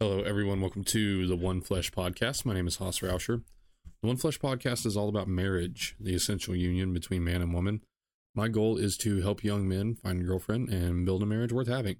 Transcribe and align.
Hello, 0.00 0.20
everyone. 0.20 0.60
Welcome 0.60 0.84
to 0.84 1.26
the 1.26 1.34
One 1.34 1.60
Flesh 1.60 1.90
Podcast. 1.90 2.44
My 2.44 2.54
name 2.54 2.68
is 2.68 2.76
Haas 2.76 3.00
Rauscher. 3.00 3.42
The 4.00 4.06
One 4.06 4.16
Flesh 4.16 4.38
Podcast 4.38 4.86
is 4.86 4.96
all 4.96 5.08
about 5.08 5.26
marriage, 5.26 5.96
the 5.98 6.14
essential 6.14 6.54
union 6.54 6.94
between 6.94 7.24
man 7.24 7.42
and 7.42 7.52
woman. 7.52 7.80
My 8.32 8.46
goal 8.46 8.76
is 8.76 8.96
to 8.98 9.22
help 9.22 9.42
young 9.42 9.66
men 9.68 9.96
find 9.96 10.20
a 10.20 10.24
girlfriend 10.24 10.68
and 10.68 11.04
build 11.04 11.24
a 11.24 11.26
marriage 11.26 11.52
worth 11.52 11.66
having. 11.66 11.96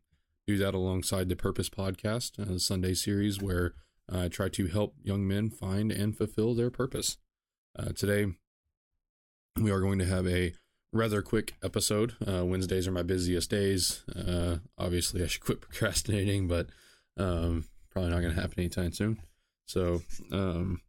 Do 0.46 0.56
that 0.58 0.74
alongside 0.74 1.28
the 1.28 1.34
Purpose 1.34 1.68
Podcast, 1.68 2.38
a 2.38 2.60
Sunday 2.60 2.94
series 2.94 3.42
where 3.42 3.74
I 4.08 4.28
try 4.28 4.48
to 4.48 4.68
help 4.68 4.94
young 5.02 5.26
men 5.26 5.50
find 5.50 5.90
and 5.90 6.16
fulfill 6.16 6.54
their 6.54 6.70
purpose. 6.70 7.16
Uh, 7.76 7.90
today, 7.96 8.26
we 9.60 9.72
are 9.72 9.80
going 9.80 9.98
to 9.98 10.06
have 10.06 10.28
a 10.28 10.52
rather 10.92 11.20
quick 11.20 11.56
episode. 11.64 12.14
Uh, 12.24 12.44
Wednesdays 12.44 12.86
are 12.86 12.92
my 12.92 13.02
busiest 13.02 13.50
days. 13.50 14.04
Uh, 14.14 14.58
obviously, 14.78 15.20
I 15.20 15.26
should 15.26 15.42
quit 15.42 15.60
procrastinating, 15.60 16.46
but 16.46 16.68
um, 17.16 17.64
probably 17.90 18.10
not 18.10 18.20
going 18.20 18.34
to 18.34 18.40
happen 18.40 18.58
anytime 18.58 18.92
soon. 18.92 19.20
So, 19.66 20.02
um, 20.32 20.80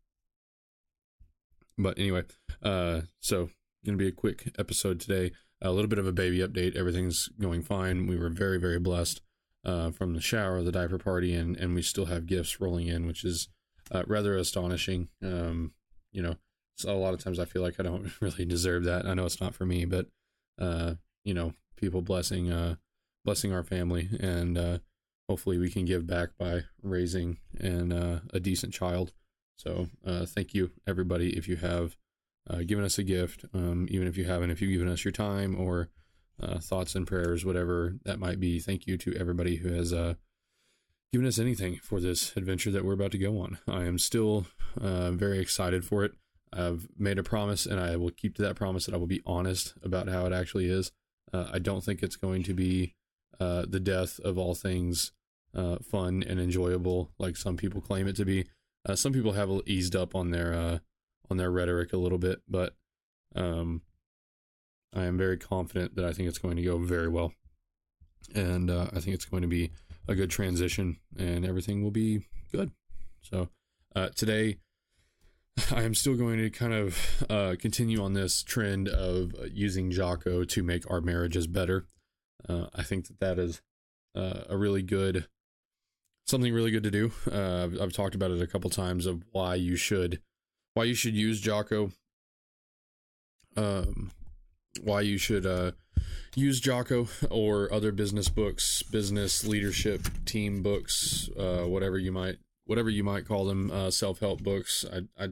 but 1.77 1.97
anyway, 1.97 2.23
uh, 2.63 3.01
so 3.19 3.49
going 3.85 3.97
to 3.97 4.03
be 4.03 4.07
a 4.07 4.13
quick 4.13 4.53
episode 4.57 4.99
today. 4.99 5.31
A 5.61 5.71
little 5.71 5.89
bit 5.89 5.99
of 5.99 6.07
a 6.07 6.13
baby 6.13 6.39
update. 6.39 6.75
Everything's 6.75 7.29
going 7.39 7.63
fine. 7.63 8.07
We 8.07 8.17
were 8.17 8.29
very, 8.29 8.57
very 8.57 8.79
blessed 8.79 9.21
uh, 9.65 9.91
from 9.91 10.13
the 10.13 10.21
shower, 10.21 10.61
the 10.61 10.71
diaper 10.71 10.97
party, 10.97 11.33
and 11.33 11.57
and 11.57 11.75
we 11.75 11.81
still 11.81 12.05
have 12.05 12.25
gifts 12.25 12.61
rolling 12.61 12.87
in, 12.87 13.05
which 13.05 13.25
is 13.25 13.49
uh, 13.91 14.03
rather 14.07 14.37
astonishing. 14.37 15.09
Um, 15.21 15.73
you 16.11 16.21
know, 16.21 16.35
so 16.75 16.91
a 16.91 16.97
lot 16.97 17.13
of 17.13 17.21
times 17.21 17.39
I 17.39 17.45
feel 17.45 17.61
like 17.61 17.79
I 17.79 17.83
don't 17.83 18.09
really 18.21 18.45
deserve 18.45 18.85
that. 18.85 19.05
I 19.05 19.13
know 19.13 19.25
it's 19.25 19.41
not 19.41 19.53
for 19.53 19.65
me, 19.65 19.85
but 19.85 20.07
uh, 20.57 20.95
you 21.23 21.33
know, 21.33 21.53
people 21.75 22.01
blessing 22.01 22.51
uh, 22.51 22.75
blessing 23.25 23.51
our 23.51 23.63
family, 23.63 24.09
and 24.19 24.57
uh, 24.57 24.77
hopefully 25.29 25.59
we 25.59 25.69
can 25.69 25.85
give 25.85 26.07
back 26.07 26.29
by 26.39 26.63
raising 26.81 27.37
and 27.59 27.93
uh, 27.93 28.19
a 28.33 28.39
decent 28.39 28.73
child. 28.73 29.13
So 29.55 29.87
uh, 30.05 30.25
thank 30.25 30.55
you 30.55 30.71
everybody 30.87 31.37
if 31.37 31.47
you 31.47 31.57
have 31.57 31.95
uh, 32.49 32.63
given 32.65 32.83
us 32.83 32.97
a 32.97 33.03
gift, 33.03 33.45
um, 33.53 33.87
even 33.91 34.07
if 34.07 34.17
you 34.17 34.25
haven't, 34.25 34.49
if 34.49 34.59
you've 34.59 34.71
given 34.71 34.91
us 34.91 35.05
your 35.05 35.11
time 35.11 35.55
or 35.55 35.89
uh, 36.41 36.57
thoughts 36.57 36.95
and 36.95 37.05
prayers, 37.05 37.45
whatever 37.45 37.95
that 38.05 38.17
might 38.17 38.39
be. 38.39 38.59
Thank 38.59 38.87
you 38.87 38.97
to 38.97 39.15
everybody 39.15 39.57
who 39.57 39.71
has 39.71 39.93
uh, 39.93 40.15
given 41.13 41.27
us 41.27 41.37
anything 41.37 41.79
for 41.83 41.99
this 41.99 42.35
adventure 42.35 42.71
that 42.71 42.83
we're 42.83 42.93
about 42.93 43.11
to 43.11 43.19
go 43.19 43.39
on. 43.39 43.59
I 43.67 43.85
am 43.85 43.99
still 43.99 44.47
uh, 44.81 45.11
very 45.11 45.37
excited 45.37 45.85
for 45.85 46.03
it. 46.05 46.13
I've 46.51 46.87
made 46.97 47.19
a 47.19 47.23
promise, 47.23 47.67
and 47.67 47.79
I 47.79 47.97
will 47.97 48.09
keep 48.09 48.33
to 48.37 48.41
that 48.41 48.55
promise 48.55 48.87
that 48.87 48.95
I 48.95 48.97
will 48.97 49.05
be 49.05 49.21
honest 49.27 49.75
about 49.83 50.09
how 50.09 50.25
it 50.25 50.33
actually 50.33 50.71
is. 50.71 50.91
I 51.31 51.59
don't 51.59 51.83
think 51.83 52.01
it's 52.01 52.15
going 52.15 52.41
to 52.43 52.55
be 52.55 52.95
the 53.37 53.79
death 53.79 54.19
of 54.21 54.39
all 54.39 54.55
things 54.55 55.11
uh, 55.55 55.77
fun 55.77 56.23
and 56.27 56.39
enjoyable, 56.39 57.11
like 57.17 57.35
some 57.35 57.57
people 57.57 57.81
claim 57.81 58.07
it 58.07 58.15
to 58.17 58.25
be. 58.25 58.45
Uh, 58.87 58.95
some 58.95 59.13
people 59.13 59.33
have 59.33 59.49
eased 59.65 59.95
up 59.95 60.15
on 60.15 60.31
their 60.31 60.53
uh, 60.53 60.79
on 61.29 61.37
their 61.37 61.51
rhetoric 61.51 61.93
a 61.93 61.97
little 61.97 62.17
bit, 62.17 62.41
but 62.47 62.75
um, 63.35 63.81
I 64.95 65.03
am 65.03 65.17
very 65.17 65.37
confident 65.37 65.95
that 65.95 66.05
I 66.05 66.13
think 66.13 66.29
it's 66.29 66.39
going 66.39 66.57
to 66.57 66.63
go 66.63 66.77
very 66.77 67.07
well, 67.07 67.33
and 68.33 68.69
uh, 68.69 68.87
I 68.93 68.99
think 68.99 69.15
it's 69.15 69.25
going 69.25 69.41
to 69.41 69.47
be 69.47 69.71
a 70.07 70.15
good 70.15 70.29
transition, 70.29 70.97
and 71.17 71.45
everything 71.45 71.83
will 71.83 71.91
be 71.91 72.25
good. 72.51 72.71
So 73.21 73.49
uh, 73.95 74.09
today, 74.15 74.57
I 75.71 75.83
am 75.83 75.93
still 75.93 76.15
going 76.15 76.37
to 76.37 76.49
kind 76.49 76.73
of 76.73 77.25
uh, 77.29 77.55
continue 77.59 78.01
on 78.01 78.13
this 78.13 78.43
trend 78.43 78.87
of 78.87 79.33
using 79.51 79.91
Jocko 79.91 80.43
to 80.45 80.63
make 80.63 80.89
our 80.89 81.01
marriages 81.01 81.47
better. 81.47 81.85
Uh, 82.47 82.67
I 82.73 82.83
think 82.83 83.07
that 83.07 83.19
that 83.19 83.39
is 83.39 83.61
uh, 84.15 84.41
a 84.49 84.57
really 84.57 84.81
good 84.81 85.27
something 86.29 86.53
really 86.53 86.71
good 86.71 86.83
to 86.83 86.91
do. 86.91 87.11
Uh, 87.31 87.63
I've, 87.63 87.81
I've 87.81 87.93
talked 87.93 88.15
about 88.15 88.31
it 88.31 88.41
a 88.41 88.47
couple 88.47 88.69
times 88.69 89.05
of 89.05 89.23
why 89.31 89.55
you 89.55 89.75
should 89.75 90.19
why 90.73 90.83
you 90.85 90.93
should 90.93 91.15
use 91.15 91.41
Jocko. 91.41 91.91
Um, 93.57 94.11
why 94.83 95.01
you 95.01 95.17
should 95.17 95.45
uh, 95.45 95.71
use 96.35 96.59
Jocko 96.59 97.07
or 97.29 97.71
other 97.73 97.91
business 97.91 98.29
books, 98.29 98.83
business 98.83 99.45
leadership 99.45 100.07
team 100.25 100.61
books, 100.61 101.29
uh, 101.37 101.63
whatever 101.65 101.97
you 101.97 102.11
might 102.11 102.37
whatever 102.65 102.89
you 102.89 103.03
might 103.03 103.27
call 103.27 103.45
them, 103.45 103.71
uh, 103.71 103.89
self 103.89 104.19
help 104.19 104.43
books. 104.43 104.85
I, 104.91 105.23
I 105.23 105.29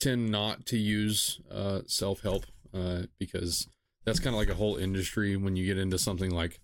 tend 0.00 0.30
not 0.30 0.66
to 0.66 0.78
use 0.78 1.40
uh, 1.50 1.80
self 1.86 2.22
help 2.22 2.46
uh, 2.72 3.02
because 3.18 3.68
that's 4.04 4.20
kind 4.20 4.34
of 4.34 4.38
like 4.38 4.48
a 4.48 4.54
whole 4.54 4.76
industry 4.76 5.36
when 5.36 5.56
you 5.56 5.66
get 5.66 5.78
into 5.78 5.98
something 5.98 6.30
like 6.30 6.60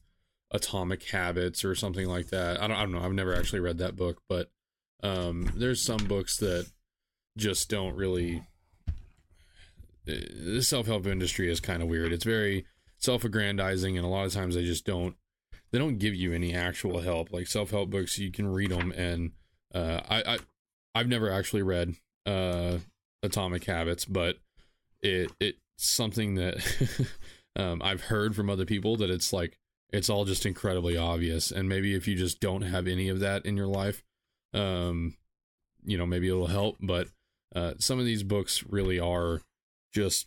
Atomic 0.55 1.03
Habits 1.11 1.65
or 1.65 1.75
something 1.75 2.09
like 2.09 2.29
that. 2.29 2.63
I 2.63 2.69
don't, 2.69 2.77
I 2.77 2.83
don't 2.83 2.93
know. 2.93 3.03
I've 3.03 3.13
never 3.13 3.35
actually 3.35 3.61
read 3.61 3.79
that 3.79 3.97
book, 3.97 4.23
but 4.29 4.51
um, 5.03 5.51
there's 5.57 5.83
some 5.83 6.07
books 6.07 6.39
that 6.39 6.67
just 7.37 7.69
don't 7.69 7.97
really. 7.97 8.45
The 10.07 10.63
self 10.63 10.87
help 10.87 11.07
industry 11.07 11.51
is 11.51 11.61
kind 11.61 11.83
of 11.83 11.89
weird. 11.89 12.13
It's 12.13 12.25
very 12.25 12.67
self 12.99 13.25
aggrandizing, 13.25 13.97
and 13.97 14.07
a 14.07 14.09
lot 14.09 14.27
of 14.27 14.33
times 14.33 14.55
they 14.55 14.65
just 14.65 14.87
don't. 14.87 15.17
They 15.73 15.79
don't 15.79 15.99
give 15.99 16.15
you 16.15 16.33
any 16.33 16.55
actual 16.55 17.01
help. 17.01 17.33
Like 17.33 17.49
self 17.49 17.71
help 17.71 17.91
books, 17.91 18.19
you 18.19 18.31
can 18.31 18.47
read 18.47 18.71
them, 18.71 18.93
and 18.93 19.33
uh, 19.75 20.01
I, 20.09 20.35
I 20.35 20.39
I've 20.95 21.09
never 21.09 21.31
actually 21.31 21.63
read 21.63 21.97
uh, 22.27 22.79
Atomic 23.25 23.65
Habits, 23.65 24.05
but 24.05 24.37
it 25.03 25.33
it's 25.41 25.59
something 25.77 26.37
that 26.37 27.09
um, 27.57 27.83
I've 27.83 28.03
heard 28.03 28.37
from 28.37 28.49
other 28.49 28.67
people 28.67 28.97
that 28.99 29.11
it's 29.11 29.33
like 29.33 29.59
it's 29.95 30.11
all 30.11 30.25
just 30.25 30.45
incredibly 30.45 30.97
obvious. 30.97 31.53
And 31.53 31.69
maybe 31.69 31.95
if 31.95 32.09
you 32.09 32.17
just 32.17 32.41
don't 32.41 32.63
have 32.63 32.89
any 32.89 33.09
of 33.09 33.21
that 33.21 33.47
in 33.47 33.57
your 33.57 33.69
life, 33.69 34.03
um, 34.53 35.17
you 35.85 35.97
know, 35.97 36.05
maybe 36.05 36.29
it'll 36.29 36.49
help. 36.49 36.79
But 36.81 37.09
uh, 37.55 37.75
some 37.79 38.01
of 38.01 38.05
these 38.05 38.25
books 38.25 38.65
really 38.65 38.99
are 38.99 39.41
just 39.93 40.27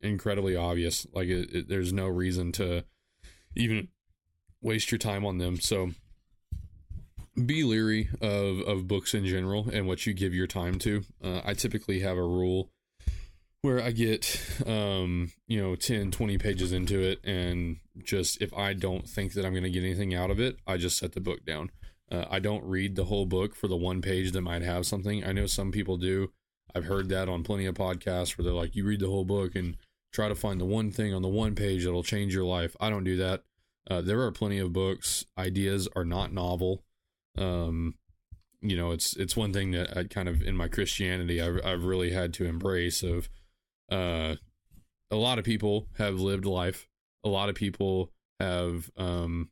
incredibly 0.00 0.54
obvious. 0.54 1.04
Like 1.12 1.26
it, 1.26 1.52
it, 1.52 1.68
there's 1.68 1.92
no 1.92 2.06
reason 2.06 2.52
to 2.52 2.84
even 3.56 3.88
waste 4.62 4.92
your 4.92 4.98
time 4.98 5.26
on 5.26 5.38
them. 5.38 5.58
So 5.58 5.90
be 7.34 7.64
leery 7.64 8.10
of 8.20 8.60
of 8.60 8.86
books 8.86 9.14
in 9.14 9.26
general 9.26 9.68
and 9.72 9.88
what 9.88 10.06
you 10.06 10.12
give 10.12 10.32
your 10.32 10.46
time 10.46 10.78
to. 10.80 11.02
Uh, 11.22 11.40
I 11.44 11.54
typically 11.54 12.00
have 12.00 12.16
a 12.16 12.22
rule 12.22 12.70
where 13.62 13.82
I 13.82 13.90
get, 13.90 14.40
um, 14.66 15.32
you 15.46 15.60
know, 15.60 15.74
10, 15.74 16.10
20 16.10 16.38
pages 16.38 16.72
into 16.72 17.00
it, 17.00 17.24
and 17.24 17.78
just 18.02 18.40
if 18.40 18.54
I 18.54 18.72
don't 18.72 19.08
think 19.08 19.32
that 19.32 19.44
I'm 19.44 19.52
going 19.52 19.64
to 19.64 19.70
get 19.70 19.82
anything 19.82 20.14
out 20.14 20.30
of 20.30 20.38
it, 20.38 20.56
I 20.66 20.76
just 20.76 20.98
set 20.98 21.12
the 21.12 21.20
book 21.20 21.44
down. 21.44 21.70
Uh, 22.10 22.24
I 22.30 22.38
don't 22.38 22.64
read 22.64 22.96
the 22.96 23.04
whole 23.04 23.26
book 23.26 23.54
for 23.54 23.68
the 23.68 23.76
one 23.76 24.00
page 24.00 24.32
that 24.32 24.40
might 24.40 24.62
have 24.62 24.86
something. 24.86 25.24
I 25.24 25.32
know 25.32 25.46
some 25.46 25.72
people 25.72 25.96
do. 25.96 26.30
I've 26.74 26.84
heard 26.84 27.08
that 27.08 27.28
on 27.28 27.42
plenty 27.42 27.66
of 27.66 27.74
podcasts 27.74 28.36
where 28.36 28.44
they're 28.44 28.52
like, 28.52 28.76
you 28.76 28.84
read 28.84 29.00
the 29.00 29.08
whole 29.08 29.24
book 29.24 29.54
and 29.54 29.76
try 30.12 30.28
to 30.28 30.34
find 30.34 30.60
the 30.60 30.64
one 30.64 30.90
thing 30.90 31.12
on 31.12 31.22
the 31.22 31.28
one 31.28 31.54
page 31.54 31.84
that'll 31.84 32.02
change 32.02 32.34
your 32.34 32.44
life. 32.44 32.76
I 32.80 32.90
don't 32.90 33.04
do 33.04 33.16
that. 33.16 33.42
Uh, 33.90 34.00
there 34.00 34.20
are 34.22 34.32
plenty 34.32 34.58
of 34.58 34.72
books. 34.72 35.24
Ideas 35.36 35.88
are 35.96 36.04
not 36.04 36.32
novel. 36.32 36.84
Um, 37.36 37.94
you 38.60 38.76
know, 38.76 38.90
it's 38.90 39.16
it's 39.16 39.36
one 39.36 39.52
thing 39.52 39.70
that 39.72 39.96
I 39.96 40.04
kind 40.04 40.28
of 40.28 40.42
in 40.42 40.56
my 40.56 40.68
Christianity 40.68 41.40
I've 41.40 41.60
I've 41.64 41.84
really 41.84 42.10
had 42.10 42.34
to 42.34 42.44
embrace 42.44 43.02
of 43.02 43.28
uh, 43.90 44.36
a 45.10 45.16
lot 45.16 45.38
of 45.38 45.44
people 45.44 45.86
have 45.98 46.20
lived 46.20 46.44
life. 46.44 46.88
A 47.24 47.28
lot 47.28 47.48
of 47.48 47.54
people 47.54 48.12
have. 48.40 48.90
Um, 48.96 49.50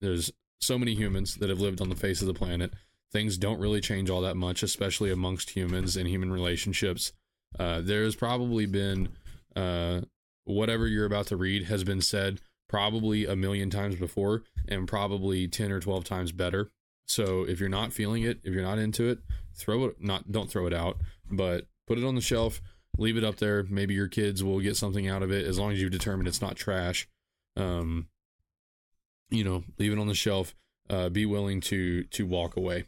there's 0.00 0.32
so 0.60 0.78
many 0.78 0.94
humans 0.94 1.36
that 1.36 1.50
have 1.50 1.60
lived 1.60 1.80
on 1.80 1.88
the 1.88 1.96
face 1.96 2.20
of 2.20 2.26
the 2.26 2.34
planet. 2.34 2.72
Things 3.12 3.38
don't 3.38 3.60
really 3.60 3.80
change 3.80 4.08
all 4.08 4.20
that 4.20 4.36
much, 4.36 4.62
especially 4.62 5.10
amongst 5.10 5.50
humans 5.50 5.96
and 5.96 6.08
human 6.08 6.32
relationships. 6.32 7.12
Uh, 7.58 7.80
there's 7.80 8.14
probably 8.14 8.66
been 8.66 9.08
uh, 9.56 10.02
whatever 10.44 10.86
you're 10.86 11.06
about 11.06 11.26
to 11.28 11.36
read 11.36 11.64
has 11.64 11.82
been 11.84 12.00
said 12.00 12.40
probably 12.68 13.26
a 13.26 13.34
million 13.34 13.68
times 13.68 13.96
before 13.96 14.42
and 14.68 14.86
probably 14.86 15.48
10 15.48 15.72
or 15.72 15.80
12 15.80 16.04
times 16.04 16.32
better. 16.32 16.70
So 17.06 17.42
if 17.42 17.58
you're 17.58 17.68
not 17.68 17.92
feeling 17.92 18.22
it, 18.22 18.38
if 18.44 18.54
you're 18.54 18.62
not 18.62 18.78
into 18.78 19.08
it, 19.08 19.18
throw 19.56 19.86
it 19.86 19.96
not 20.00 20.30
don't 20.30 20.48
throw 20.48 20.66
it 20.66 20.72
out, 20.72 20.98
but 21.28 21.66
put 21.88 21.98
it 21.98 22.04
on 22.04 22.14
the 22.14 22.20
shelf, 22.20 22.62
leave 22.98 23.16
it 23.16 23.24
up 23.24 23.36
there. 23.36 23.64
Maybe 23.68 23.94
your 23.94 24.08
kids 24.08 24.42
will 24.42 24.60
get 24.60 24.76
something 24.76 25.08
out 25.08 25.22
of 25.22 25.30
it 25.30 25.46
as 25.46 25.58
long 25.58 25.72
as 25.72 25.80
you've 25.80 25.92
determined 25.92 26.28
it's 26.28 26.42
not 26.42 26.56
trash. 26.56 27.08
Um, 27.56 28.08
you 29.30 29.44
know, 29.44 29.64
leave 29.78 29.92
it 29.92 29.98
on 29.98 30.08
the 30.08 30.14
shelf. 30.14 30.54
Uh, 30.88 31.08
be 31.08 31.24
willing 31.24 31.60
to 31.60 32.04
to 32.04 32.26
walk 32.26 32.56
away. 32.56 32.86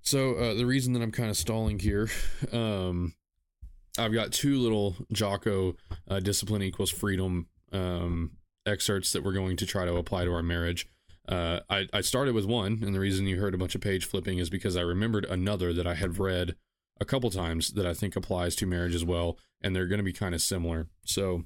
So 0.00 0.34
uh, 0.34 0.54
the 0.54 0.66
reason 0.66 0.94
that 0.94 1.02
I'm 1.02 1.12
kind 1.12 1.30
of 1.30 1.36
stalling 1.36 1.78
here, 1.78 2.08
um, 2.52 3.14
I've 3.98 4.12
got 4.12 4.32
two 4.32 4.58
little 4.58 4.96
Jocko 5.12 5.76
uh, 6.08 6.20
discipline 6.20 6.62
equals 6.62 6.90
freedom 6.90 7.46
um, 7.72 8.32
excerpts 8.66 9.12
that 9.12 9.22
we're 9.22 9.32
going 9.32 9.56
to 9.58 9.66
try 9.66 9.84
to 9.84 9.94
apply 9.96 10.24
to 10.24 10.32
our 10.32 10.42
marriage. 10.42 10.88
Uh, 11.28 11.60
I, 11.70 11.86
I 11.92 12.00
started 12.00 12.34
with 12.34 12.46
one, 12.46 12.80
and 12.82 12.94
the 12.94 13.00
reason 13.00 13.26
you 13.26 13.40
heard 13.40 13.54
a 13.54 13.58
bunch 13.58 13.74
of 13.74 13.80
page 13.80 14.06
flipping 14.06 14.38
is 14.38 14.50
because 14.50 14.76
I 14.76 14.80
remembered 14.80 15.24
another 15.26 15.72
that 15.72 15.86
I 15.86 15.94
had 15.94 16.18
read 16.18 16.56
a 17.00 17.04
couple 17.04 17.30
times 17.30 17.72
that 17.72 17.86
I 17.86 17.94
think 17.94 18.16
applies 18.16 18.54
to 18.56 18.66
marriage 18.66 18.94
as 18.94 19.04
well, 19.04 19.38
and 19.60 19.74
they're 19.74 19.86
going 19.86 19.98
to 19.98 20.04
be 20.04 20.12
kind 20.12 20.34
of 20.34 20.40
similar. 20.40 20.88
So, 21.04 21.44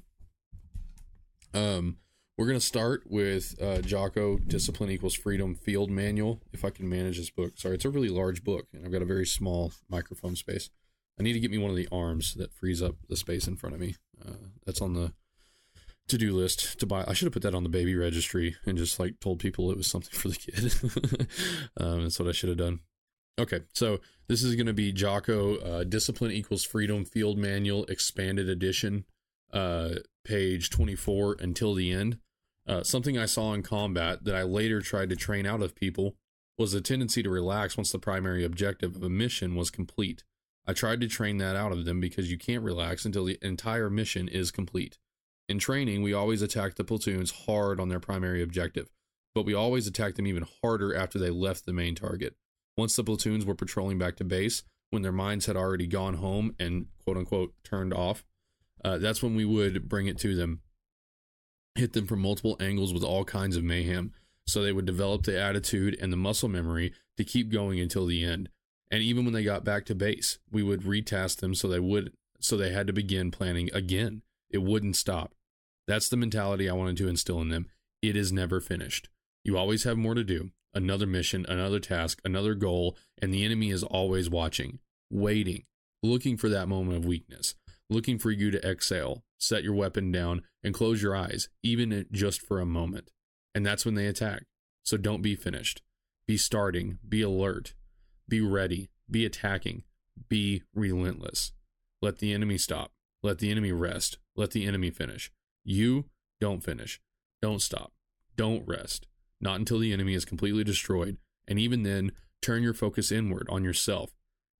um, 1.53 1.97
we're 2.37 2.45
gonna 2.45 2.59
start 2.59 3.03
with 3.07 3.55
uh, 3.59 3.81
Jocko 3.81 4.37
Discipline 4.37 4.91
Equals 4.91 5.15
Freedom 5.15 5.55
Field 5.55 5.89
Manual. 5.89 6.43
If 6.53 6.63
I 6.63 6.69
can 6.69 6.87
manage 6.87 7.17
this 7.17 7.31
book, 7.31 7.53
sorry, 7.55 7.75
it's 7.75 7.85
a 7.85 7.89
really 7.89 8.09
large 8.09 8.43
book, 8.43 8.67
and 8.73 8.85
I've 8.85 8.91
got 8.91 9.01
a 9.01 9.05
very 9.05 9.25
small 9.25 9.73
microphone 9.89 10.35
space. 10.35 10.69
I 11.19 11.23
need 11.23 11.33
to 11.33 11.39
get 11.39 11.49
me 11.49 11.57
one 11.57 11.71
of 11.71 11.75
the 11.75 11.87
arms 11.91 12.35
that 12.35 12.53
frees 12.53 12.81
up 12.81 12.95
the 13.09 13.17
space 13.17 13.47
in 13.47 13.55
front 13.55 13.73
of 13.73 13.81
me. 13.81 13.95
Uh, 14.23 14.49
that's 14.65 14.81
on 14.81 14.93
the 14.93 15.13
to 16.09 16.17
do 16.17 16.31
list 16.31 16.79
to 16.79 16.85
buy. 16.85 17.03
I 17.07 17.13
should 17.13 17.25
have 17.25 17.33
put 17.33 17.41
that 17.41 17.55
on 17.55 17.63
the 17.63 17.69
baby 17.69 17.95
registry 17.95 18.55
and 18.65 18.77
just 18.77 18.99
like 18.99 19.19
told 19.19 19.39
people 19.39 19.71
it 19.71 19.77
was 19.77 19.87
something 19.87 20.13
for 20.17 20.29
the 20.29 20.35
kid. 20.35 21.27
um, 21.77 22.03
that's 22.03 22.19
what 22.19 22.29
I 22.29 22.33
should 22.33 22.49
have 22.49 22.57
done. 22.59 22.81
Okay, 23.39 23.61
so 23.73 23.99
this 24.27 24.41
is 24.41 24.55
going 24.55 24.65
to 24.65 24.73
be 24.73 24.91
Jocko 24.91 25.57
uh, 25.57 25.83
Discipline 25.83 26.31
Equals 26.31 26.63
Freedom 26.63 27.05
Field 27.05 27.37
Manual 27.37 27.85
Expanded 27.85 28.49
Edition, 28.49 29.05
uh, 29.53 29.95
page 30.23 30.71
24 30.71 31.37
until 31.39 31.75
the 31.75 31.91
end. 31.91 32.17
Uh, 32.67 32.81
something 32.81 33.15
I 33.15 33.27
saw 33.27 33.53
in 33.53 33.61
combat 33.61 34.23
that 34.23 34.35
I 34.35 34.41
later 34.41 34.81
tried 34.81 35.09
to 35.09 35.15
train 35.15 35.45
out 35.45 35.61
of 35.61 35.75
people 35.75 36.15
was 36.57 36.73
a 36.73 36.81
tendency 36.81 37.21
to 37.21 37.29
relax 37.29 37.77
once 37.77 37.91
the 37.91 37.99
primary 37.99 38.43
objective 38.43 38.95
of 38.95 39.03
a 39.03 39.09
mission 39.09 39.53
was 39.53 39.69
complete. 39.69 40.23
I 40.65 40.73
tried 40.73 40.99
to 41.01 41.07
train 41.07 41.37
that 41.37 41.55
out 41.55 41.71
of 41.71 41.85
them 41.85 41.99
because 41.99 42.31
you 42.31 42.39
can't 42.39 42.63
relax 42.63 43.05
until 43.05 43.25
the 43.25 43.37
entire 43.43 43.89
mission 43.89 44.27
is 44.27 44.49
complete. 44.49 44.97
In 45.47 45.59
training, 45.59 46.01
we 46.01 46.11
always 46.11 46.41
attack 46.41 46.75
the 46.75 46.83
platoons 46.83 47.45
hard 47.45 47.79
on 47.79 47.87
their 47.87 47.99
primary 47.99 48.41
objective, 48.41 48.89
but 49.35 49.45
we 49.45 49.53
always 49.53 49.85
attack 49.85 50.15
them 50.15 50.25
even 50.25 50.45
harder 50.63 50.93
after 50.93 51.19
they 51.19 51.29
left 51.29 51.67
the 51.67 51.71
main 51.71 51.93
target. 51.93 52.35
Once 52.77 52.95
the 52.95 53.03
platoons 53.03 53.45
were 53.45 53.55
patrolling 53.55 53.97
back 53.97 54.15
to 54.15 54.23
base, 54.23 54.63
when 54.91 55.01
their 55.01 55.11
minds 55.11 55.47
had 55.47 55.57
already 55.57 55.87
gone 55.87 56.15
home 56.15 56.55
and 56.59 56.85
quote 57.03 57.17
unquote 57.17 57.53
turned 57.63 57.93
off, 57.93 58.23
uh, 58.85 58.97
that's 58.97 59.23
when 59.23 59.35
we 59.35 59.43
would 59.43 59.89
bring 59.89 60.07
it 60.07 60.17
to 60.19 60.35
them, 60.35 60.61
hit 61.75 61.93
them 61.93 62.07
from 62.07 62.21
multiple 62.21 62.55
angles 62.59 62.93
with 62.93 63.03
all 63.03 63.25
kinds 63.25 63.55
of 63.55 63.63
mayhem. 63.63 64.13
So 64.45 64.61
they 64.61 64.71
would 64.71 64.85
develop 64.85 65.23
the 65.23 65.37
attitude 65.37 65.97
and 66.01 66.13
the 66.13 66.17
muscle 66.17 66.47
memory 66.47 66.93
to 67.17 67.25
keep 67.25 67.51
going 67.51 67.81
until 67.81 68.05
the 68.05 68.23
end. 68.23 68.47
And 68.89 69.03
even 69.03 69.25
when 69.25 69.33
they 69.33 69.43
got 69.43 69.65
back 69.65 69.85
to 69.87 69.95
base, 69.95 70.37
we 70.49 70.63
would 70.63 70.83
retask 70.83 71.37
them 71.37 71.53
so 71.53 71.67
they 71.67 71.79
would 71.79 72.13
so 72.39 72.55
they 72.55 72.71
had 72.71 72.87
to 72.87 72.93
begin 72.93 73.31
planning 73.31 73.69
again. 73.73 74.21
It 74.49 74.59
wouldn't 74.59 74.95
stop. 74.95 75.33
That's 75.87 76.07
the 76.07 76.17
mentality 76.17 76.69
I 76.69 76.73
wanted 76.73 76.97
to 76.97 77.07
instill 77.07 77.41
in 77.41 77.49
them. 77.49 77.67
It 78.01 78.15
is 78.15 78.31
never 78.31 78.61
finished. 78.61 79.09
You 79.43 79.57
always 79.57 79.83
have 79.83 79.97
more 79.97 80.13
to 80.13 80.23
do. 80.23 80.51
Another 80.77 81.07
mission, 81.07 81.43
another 81.49 81.79
task, 81.79 82.21
another 82.23 82.53
goal, 82.53 82.95
and 83.19 83.33
the 83.33 83.43
enemy 83.43 83.71
is 83.71 83.81
always 83.81 84.29
watching, 84.29 84.77
waiting, 85.09 85.63
looking 86.03 86.37
for 86.37 86.49
that 86.49 86.67
moment 86.67 86.99
of 86.99 87.03
weakness, 87.03 87.55
looking 87.89 88.19
for 88.19 88.29
you 88.29 88.51
to 88.51 88.63
exhale, 88.63 89.23
set 89.39 89.63
your 89.63 89.73
weapon 89.73 90.11
down, 90.11 90.43
and 90.63 90.75
close 90.75 91.01
your 91.01 91.15
eyes, 91.15 91.49
even 91.63 92.05
just 92.11 92.43
for 92.43 92.59
a 92.59 92.65
moment. 92.65 93.09
And 93.55 93.65
that's 93.65 93.85
when 93.85 93.95
they 93.95 94.05
attack. 94.05 94.43
So 94.83 94.97
don't 94.97 95.23
be 95.23 95.35
finished. 95.35 95.81
Be 96.27 96.37
starting, 96.37 96.99
be 97.09 97.23
alert, 97.23 97.73
be 98.29 98.39
ready, 98.39 98.91
be 99.09 99.25
attacking, 99.25 99.81
be 100.29 100.61
relentless. 100.75 101.53
Let 102.03 102.19
the 102.19 102.33
enemy 102.33 102.59
stop. 102.59 102.91
Let 103.23 103.39
the 103.39 103.49
enemy 103.49 103.71
rest. 103.71 104.19
Let 104.35 104.51
the 104.51 104.67
enemy 104.67 104.91
finish. 104.91 105.31
You 105.63 106.05
don't 106.39 106.63
finish. 106.63 107.01
Don't 107.41 107.63
stop. 107.63 107.93
Don't 108.35 108.67
rest. 108.67 109.07
Not 109.39 109.59
until 109.59 109.79
the 109.79 109.93
enemy 109.93 110.13
is 110.13 110.25
completely 110.25 110.63
destroyed. 110.63 111.17
And 111.47 111.59
even 111.59 111.83
then, 111.83 112.11
turn 112.41 112.63
your 112.63 112.73
focus 112.73 113.11
inward 113.11 113.47
on 113.49 113.63
yourself 113.63 114.11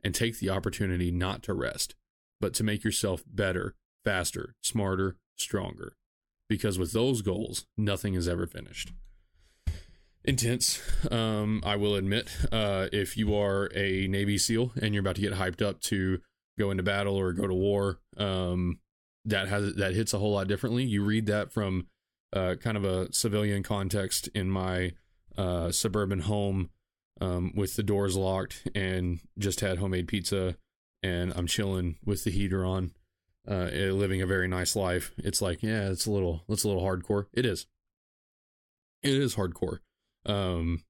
and 0.03 0.13
take 0.13 0.39
the 0.39 0.49
opportunity 0.49 1.11
not 1.11 1.43
to 1.43 1.53
rest, 1.53 1.95
but 2.39 2.53
to 2.55 2.63
make 2.63 2.83
yourself 2.83 3.23
better, 3.27 3.75
faster, 4.03 4.55
smarter, 4.61 5.15
stronger. 5.35 5.93
Because 6.47 6.79
with 6.79 6.93
those 6.93 7.21
goals, 7.21 7.65
nothing 7.77 8.13
is 8.13 8.27
ever 8.27 8.47
finished 8.47 8.93
intense. 10.27 10.81
Um, 11.09 11.61
I 11.65 11.77
will 11.77 11.95
admit, 11.95 12.29
uh, 12.51 12.87
if 12.91 13.17
you 13.17 13.33
are 13.35 13.71
a 13.73 14.07
Navy 14.07 14.37
SEAL 14.37 14.73
and 14.79 14.93
you're 14.93 15.01
about 15.01 15.15
to 15.15 15.21
get 15.21 15.33
hyped 15.33 15.65
up 15.65 15.79
to 15.83 16.19
go 16.59 16.69
into 16.69 16.83
battle 16.83 17.15
or 17.15 17.33
go 17.33 17.47
to 17.47 17.53
war, 17.53 17.99
um, 18.17 18.79
that 19.25 19.47
has 19.47 19.73
that 19.75 19.93
hits 19.93 20.13
a 20.13 20.19
whole 20.19 20.33
lot 20.33 20.47
differently. 20.47 20.83
You 20.83 21.03
read 21.03 21.25
that 21.27 21.51
from 21.51 21.87
uh, 22.33 22.55
kind 22.55 22.77
of 22.77 22.83
a 22.83 23.11
civilian 23.13 23.63
context 23.63 24.27
in 24.33 24.49
my 24.49 24.93
uh, 25.37 25.71
suburban 25.71 26.19
home 26.21 26.69
um, 27.21 27.51
with 27.55 27.75
the 27.75 27.83
doors 27.83 28.15
locked 28.15 28.67
and 28.75 29.19
just 29.37 29.61
had 29.61 29.77
homemade 29.77 30.07
pizza 30.07 30.55
and 31.03 31.33
I'm 31.35 31.47
chilling 31.47 31.97
with 32.03 32.23
the 32.23 32.31
heater 32.31 32.65
on, 32.65 32.91
uh, 33.49 33.69
eh, 33.71 33.91
living 33.91 34.21
a 34.21 34.27
very 34.27 34.47
nice 34.47 34.75
life. 34.75 35.11
It's 35.17 35.41
like, 35.41 35.63
yeah, 35.63 35.89
it's 35.89 36.05
a 36.05 36.11
little, 36.11 36.43
it's 36.49 36.63
a 36.63 36.67
little 36.67 36.83
hardcore. 36.83 37.27
It 37.33 37.45
is. 37.45 37.67
It 39.03 39.13
is 39.13 39.35
hardcore. 39.35 39.79
Um, 40.25 40.83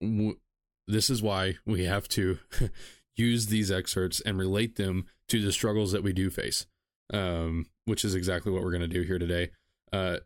w- 0.00 0.38
this 0.86 1.10
is 1.10 1.22
why 1.22 1.56
we 1.64 1.84
have 1.84 2.06
to 2.08 2.38
use 3.16 3.46
these 3.46 3.70
excerpts 3.70 4.20
and 4.20 4.38
relate 4.38 4.76
them 4.76 5.06
to 5.28 5.42
the 5.42 5.52
struggles 5.52 5.92
that 5.92 6.02
we 6.02 6.12
do 6.12 6.30
face, 6.30 6.66
um, 7.12 7.66
which 7.86 8.04
is 8.04 8.14
exactly 8.14 8.52
what 8.52 8.62
we're 8.62 8.70
going 8.70 8.80
to 8.82 8.88
do 8.88 9.02
here 9.02 9.18
today. 9.18 9.50
Uh, 9.92 10.18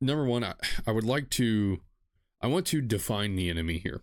number 0.00 0.24
one, 0.24 0.44
I, 0.44 0.54
I, 0.86 0.92
would 0.92 1.04
like 1.04 1.30
to, 1.30 1.80
I 2.40 2.46
want 2.46 2.66
to 2.68 2.80
define 2.80 3.36
the 3.36 3.50
enemy 3.50 3.78
here. 3.78 4.02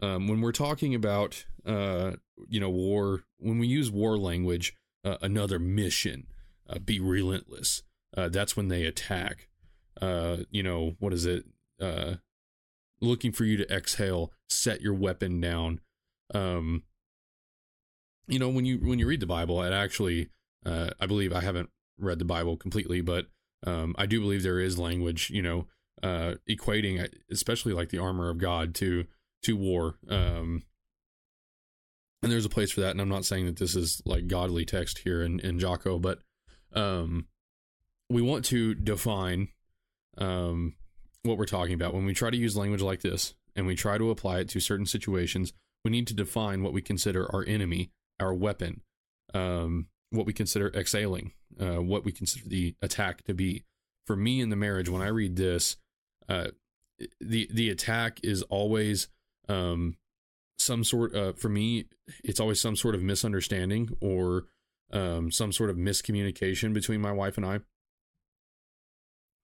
Um, 0.00 0.28
when 0.28 0.40
we're 0.40 0.52
talking 0.52 0.94
about, 0.94 1.44
uh, 1.66 2.12
you 2.48 2.60
know, 2.60 2.70
war, 2.70 3.24
when 3.38 3.58
we 3.58 3.66
use 3.66 3.90
war 3.90 4.16
language, 4.16 4.76
uh, 5.04 5.16
another 5.20 5.58
mission, 5.58 6.26
uh, 6.68 6.78
be 6.78 7.00
relentless. 7.00 7.82
Uh, 8.16 8.28
that's 8.28 8.56
when 8.56 8.68
they 8.68 8.84
attack. 8.84 9.48
Uh, 10.00 10.38
you 10.50 10.62
know, 10.62 10.96
what 10.98 11.12
is 11.12 11.26
it? 11.26 11.44
looking 13.00 13.32
for 13.32 13.44
you 13.44 13.56
to 13.56 13.74
exhale, 13.74 14.32
set 14.48 14.80
your 14.80 14.94
weapon 14.94 15.40
down. 15.40 15.80
Um, 16.34 16.82
you 18.26 18.38
know, 18.38 18.48
when 18.48 18.64
you 18.64 18.78
when 18.78 18.98
you 18.98 19.06
read 19.06 19.20
the 19.20 19.26
Bible, 19.26 19.62
it 19.62 19.72
actually, 19.72 20.28
uh, 20.66 20.90
I 21.00 21.06
believe 21.06 21.32
I 21.32 21.40
haven't 21.40 21.70
read 21.98 22.18
the 22.18 22.24
Bible 22.24 22.56
completely, 22.56 23.00
but 23.00 23.26
um, 23.66 23.94
I 23.98 24.06
do 24.06 24.20
believe 24.20 24.42
there 24.42 24.60
is 24.60 24.78
language, 24.78 25.30
you 25.30 25.42
know, 25.42 25.66
uh, 26.02 26.34
equating, 26.48 27.06
especially 27.30 27.72
like 27.72 27.90
the 27.90 27.98
armor 27.98 28.30
of 28.30 28.38
God 28.38 28.74
to 28.76 29.04
to 29.44 29.56
war. 29.56 29.96
Um, 30.08 30.62
and 32.22 32.32
there's 32.32 32.44
a 32.44 32.50
place 32.50 32.72
for 32.72 32.80
that. 32.80 32.90
And 32.90 33.00
I'm 33.00 33.08
not 33.08 33.24
saying 33.24 33.46
that 33.46 33.56
this 33.56 33.76
is 33.76 34.02
like 34.04 34.26
godly 34.26 34.64
text 34.64 34.98
here 34.98 35.22
in 35.22 35.40
in 35.40 35.58
Jocko, 35.58 35.98
but 35.98 36.20
um, 36.72 37.26
we 38.08 38.22
want 38.22 38.44
to 38.46 38.74
define 38.74 39.48
um, 40.18 40.74
what 41.22 41.38
we're 41.38 41.46
talking 41.46 41.74
about. 41.74 41.94
When 41.94 42.04
we 42.04 42.14
try 42.14 42.30
to 42.30 42.36
use 42.36 42.56
language 42.56 42.82
like 42.82 43.02
this 43.02 43.34
and 43.56 43.66
we 43.66 43.74
try 43.74 43.98
to 43.98 44.10
apply 44.10 44.40
it 44.40 44.48
to 44.50 44.60
certain 44.60 44.86
situations, 44.86 45.52
we 45.84 45.90
need 45.90 46.06
to 46.08 46.14
define 46.14 46.62
what 46.62 46.72
we 46.72 46.82
consider 46.82 47.32
our 47.34 47.44
enemy, 47.46 47.90
our 48.20 48.34
weapon, 48.34 48.82
um, 49.34 49.86
what 50.10 50.26
we 50.26 50.32
consider 50.32 50.68
exhaling, 50.68 51.32
uh, 51.60 51.82
what 51.82 52.04
we 52.04 52.12
consider 52.12 52.48
the 52.48 52.74
attack 52.82 53.24
to 53.24 53.34
be. 53.34 53.64
For 54.06 54.16
me 54.16 54.40
in 54.40 54.48
the 54.48 54.56
marriage, 54.56 54.88
when 54.88 55.02
I 55.02 55.08
read 55.08 55.36
this, 55.36 55.76
uh, 56.28 56.48
the 57.20 57.48
the 57.52 57.70
attack 57.70 58.20
is 58.22 58.42
always 58.44 59.08
um, 59.48 59.96
some 60.58 60.82
sort. 60.82 61.14
Uh, 61.14 61.32
for 61.34 61.48
me, 61.48 61.86
it's 62.24 62.40
always 62.40 62.60
some 62.60 62.74
sort 62.74 62.94
of 62.94 63.02
misunderstanding 63.02 63.90
or 64.00 64.46
um, 64.92 65.30
some 65.30 65.52
sort 65.52 65.68
of 65.68 65.76
miscommunication 65.76 66.72
between 66.72 67.00
my 67.00 67.12
wife 67.12 67.36
and 67.36 67.44
I 67.44 67.60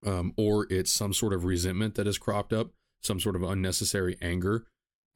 um, 0.06 0.32
or 0.36 0.66
it's 0.70 0.92
some 0.92 1.12
sort 1.12 1.32
of 1.32 1.44
resentment 1.44 1.94
that 1.94 2.06
has 2.06 2.18
cropped 2.18 2.52
up, 2.52 2.70
some 3.02 3.20
sort 3.20 3.36
of 3.36 3.42
unnecessary 3.42 4.16
anger. 4.20 4.66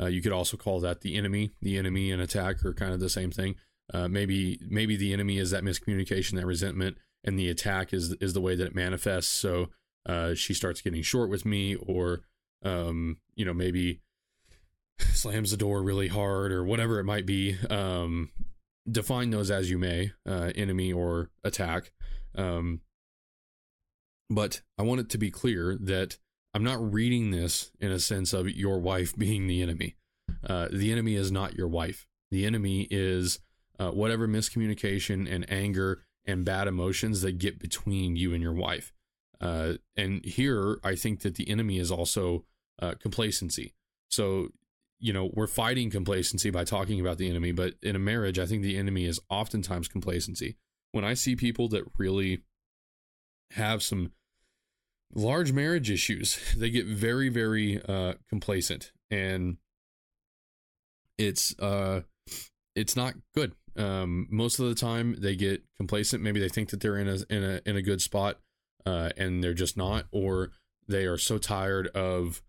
Uh, 0.00 0.07
you 0.07 0.23
could 0.23 0.33
also 0.33 0.57
call 0.57 0.81
that 0.81 1.00
the 1.00 1.17
enemy. 1.17 1.52
The 1.61 1.76
enemy 1.76 2.11
and 2.11 2.23
attack 2.23 2.64
are 2.64 2.73
kind 2.73 2.93
of 2.93 3.00
the 3.00 3.09
same 3.09 3.31
thing. 3.31 3.57
Uh, 3.92 4.09
maybe 4.09 4.61
maybe 4.68 4.97
the 4.97 5.12
enemy 5.12 5.38
is 5.38 5.50
that 5.50 5.64
miscommunication, 5.64 6.37
that 6.37 6.47
resentment, 6.47 6.99
and 7.25 7.38
the 7.38 7.49
attack 7.49 7.92
is 7.92 8.14
is 8.21 8.35
the 8.35 8.40
way 8.40 8.54
that 8.54 8.66
it 8.66 8.75
manifests. 8.75 9.30
So 9.33 9.71
uh, 10.07 10.35
she 10.35 10.54
starts 10.54 10.80
getting 10.80 11.02
short 11.02 11.30
with 11.30 11.47
me, 11.47 11.75
or 11.75 12.21
um, 12.64 13.18
you 13.35 13.45
know 13.45 13.54
maybe 13.54 14.00
slams 14.99 15.50
the 15.50 15.57
door 15.57 15.83
really 15.83 16.09
hard, 16.09 16.52
or 16.52 16.64
whatever 16.64 16.99
it 16.99 17.04
might 17.04 17.26
be. 17.26 17.57
Um, 17.71 18.30
define 18.90 19.30
those 19.30 19.50
as 19.50 19.71
you 19.71 19.78
may, 19.78 20.12
uh, 20.26 20.50
enemy 20.54 20.92
or 20.92 21.30
attack. 21.45 21.92
Um, 22.35 22.80
but 24.30 24.62
I 24.78 24.83
want 24.83 25.00
it 25.00 25.11
to 25.11 25.18
be 25.18 25.30
clear 25.30 25.76
that 25.80 26.18
I'm 26.54 26.64
not 26.64 26.92
reading 26.92 27.30
this 27.30 27.71
in 27.80 27.90
a 27.90 27.99
sense 27.99 28.33
of 28.33 28.49
your 28.50 28.78
wife 28.78 29.16
being 29.18 29.47
the 29.47 29.62
enemy. 29.62 29.97
Uh, 30.47 30.68
the 30.71 30.92
enemy 30.92 31.14
is 31.14 31.33
not 31.33 31.54
your 31.54 31.68
wife. 31.68 32.07
The 32.30 32.45
enemy 32.45 32.87
is 32.90 33.40
uh, 33.78 33.90
whatever 33.90 34.26
miscommunication 34.26 35.30
and 35.30 35.50
anger 35.50 36.02
and 36.25 36.44
bad 36.44 36.68
emotions 36.68 37.23
that 37.23 37.38
get 37.38 37.58
between 37.58 38.16
you 38.16 38.35
and 38.35 38.42
your 38.42 38.52
wife. 38.52 38.92
Uh, 39.40 39.75
and 39.97 40.25
here, 40.25 40.78
I 40.82 40.94
think 40.94 41.20
that 41.20 41.37
the 41.37 41.49
enemy 41.49 41.78
is 41.78 41.90
also 41.90 42.44
uh, 42.80 42.94
complacency. 43.00 43.75
So, 44.11 44.49
you 44.99 45.12
know, 45.12 45.30
we're 45.32 45.47
fighting 45.47 45.90
complacency 45.90 46.50
by 46.50 46.64
talking 46.64 47.00
about 47.00 47.18
the 47.18 47.30
enemy, 47.30 47.52
but 47.52 47.75
in 47.82 47.94
a 47.94 48.00
marriage, 48.00 48.38
I 48.38 48.47
think 48.47 48.62
the 48.62 48.76
enemy 48.76 49.04
is 49.04 49.20
oftentimes 49.30 49.88
complacency. 49.88 50.56
When 50.92 51.04
I 51.04 51.14
see 51.14 51.37
people 51.37 51.68
that 51.68 51.85
really 51.99 52.42
have 53.52 53.82
some 53.82 54.12
large 55.14 55.52
marriage 55.52 55.90
issues. 55.90 56.38
They 56.56 56.70
get 56.70 56.87
very, 56.87 57.28
very 57.28 57.80
uh, 57.88 58.14
complacent, 58.28 58.92
and 59.11 59.58
it's 61.16 61.56
uh, 61.58 62.02
it's 62.75 62.97
not 62.97 63.14
good. 63.35 63.52
Um, 63.78 64.26
most 64.30 64.58
of 64.58 64.68
the 64.68 64.75
time, 64.75 65.16
they 65.18 65.37
get 65.37 65.62
complacent. 65.76 66.23
Maybe 66.23 66.40
they 66.40 66.49
think 66.49 66.70
that 66.70 66.80
they're 66.80 66.99
in 66.99 67.08
a 67.08 67.18
in 67.30 67.44
a 67.44 67.61
in 67.64 67.76
a 67.76 67.82
good 67.82 68.02
spot, 68.02 68.38
uh, 68.85 69.11
and 69.16 69.42
they're 69.42 69.54
just 69.54 69.76
not, 69.76 70.06
or 70.11 70.50
they 70.88 71.06
are 71.06 71.18
so 71.18 71.38
tired 71.38 71.88
of 71.88 72.42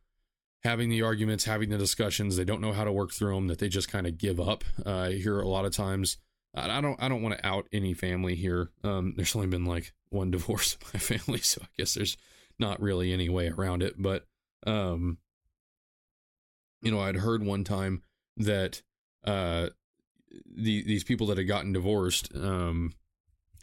having 0.63 0.89
the 0.89 1.01
arguments, 1.01 1.45
having 1.45 1.69
the 1.69 1.77
discussions. 1.77 2.35
They 2.35 2.45
don't 2.45 2.61
know 2.61 2.73
how 2.73 2.83
to 2.83 2.91
work 2.91 3.11
through 3.11 3.35
them 3.35 3.47
that 3.47 3.59
they 3.59 3.69
just 3.69 3.89
kind 3.89 4.07
of 4.07 4.17
give 4.17 4.39
up. 4.39 4.63
Uh, 4.85 4.97
I 4.97 5.13
hear 5.13 5.39
a 5.39 5.47
lot 5.47 5.65
of 5.65 5.73
times. 5.73 6.17
I 6.55 6.81
don't. 6.81 7.01
I 7.01 7.07
don't 7.07 7.21
want 7.21 7.37
to 7.37 7.47
out 7.47 7.67
any 7.71 7.93
family 7.93 8.35
here. 8.35 8.71
Um, 8.83 9.13
there's 9.15 9.35
only 9.35 9.47
been 9.47 9.65
like 9.65 9.93
one 10.09 10.31
divorce 10.31 10.77
in 10.81 10.87
my 10.93 10.99
family, 10.99 11.39
so 11.39 11.61
I 11.63 11.67
guess 11.77 11.93
there's 11.93 12.17
not 12.57 12.81
really 12.81 13.13
any 13.13 13.29
way 13.29 13.49
around 13.49 13.83
it. 13.83 13.95
But 13.97 14.25
um, 14.65 15.19
you 16.81 16.91
know, 16.91 16.99
I'd 16.99 17.17
heard 17.17 17.43
one 17.43 17.63
time 17.63 18.01
that 18.37 18.81
uh, 19.25 19.69
the 20.45 20.83
these 20.83 21.03
people 21.03 21.27
that 21.27 21.37
had 21.37 21.47
gotten 21.47 21.73
divorced, 21.73 22.29
um, 22.35 22.93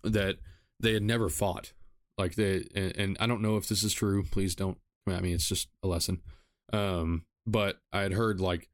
that 0.02 0.36
they 0.80 0.92
had 0.92 1.02
never 1.02 1.28
fought. 1.28 1.72
Like 2.18 2.34
they, 2.34 2.64
and, 2.74 2.96
and 2.96 3.16
I 3.20 3.26
don't 3.26 3.42
know 3.42 3.56
if 3.56 3.68
this 3.68 3.82
is 3.82 3.92
true. 3.92 4.22
Please 4.24 4.54
don't 4.54 4.78
come 5.06 5.16
at 5.16 5.22
me. 5.22 5.32
It's 5.32 5.48
just 5.48 5.68
a 5.82 5.88
lesson. 5.88 6.22
Um, 6.72 7.24
but 7.46 7.78
I 7.92 8.00
had 8.00 8.12
heard 8.12 8.40
like 8.40 8.68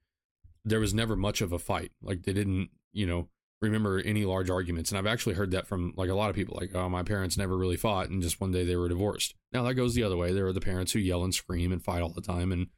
there 0.64 0.80
was 0.80 0.94
never 0.94 1.16
much 1.16 1.40
of 1.40 1.52
a 1.52 1.58
fight. 1.58 1.92
Like 2.02 2.22
they 2.22 2.32
didn't, 2.32 2.70
you 2.92 3.06
know, 3.06 3.28
remember 3.60 4.00
any 4.00 4.24
large 4.24 4.50
arguments. 4.50 4.90
And 4.90 4.98
I've 4.98 5.12
actually 5.12 5.34
heard 5.34 5.52
that 5.52 5.66
from 5.66 5.92
like 5.96 6.10
a 6.10 6.14
lot 6.14 6.30
of 6.30 6.36
people, 6.36 6.56
like, 6.60 6.74
oh, 6.74 6.88
my 6.88 7.02
parents 7.02 7.36
never 7.36 7.56
really 7.56 7.76
fought, 7.76 8.10
and 8.10 8.22
just 8.22 8.40
one 8.40 8.52
day 8.52 8.64
they 8.64 8.76
were 8.76 8.88
divorced. 8.88 9.34
Now 9.52 9.62
that 9.64 9.74
goes 9.74 9.94
the 9.94 10.02
other 10.02 10.16
way. 10.16 10.32
There 10.32 10.46
are 10.46 10.52
the 10.52 10.60
parents 10.60 10.92
who 10.92 10.98
yell 10.98 11.24
and 11.24 11.34
scream 11.34 11.72
and 11.72 11.82
fight 11.82 12.02
all 12.02 12.12
the 12.12 12.20
time, 12.20 12.52
and 12.52 12.68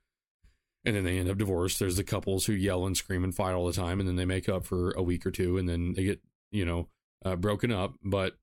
and 0.85 0.95
then 0.95 1.05
they 1.05 1.19
end 1.19 1.31
up 1.31 1.39
divorced. 1.39 1.79
There's 1.79 1.97
the 1.97 2.05
couples 2.05 2.47
who 2.47 2.53
yell 2.53 2.87
and 2.87 2.97
scream 2.97 3.25
and 3.25 3.35
fight 3.35 3.55
all 3.55 3.67
the 3.67 3.73
time, 3.73 4.01
and 4.01 4.09
then 4.09 4.17
they 4.17 4.25
make 4.25 4.49
up 4.49 4.65
for 4.65 4.91
a 4.93 5.03
week 5.03 5.25
or 5.27 5.31
two, 5.31 5.57
and 5.57 5.69
then 5.69 5.95
they 5.95 6.05
get 6.05 6.21
you 6.51 6.65
know 6.65 6.89
uh, 7.25 7.37
broken 7.37 7.73
up. 7.73 7.95
But 8.03 8.37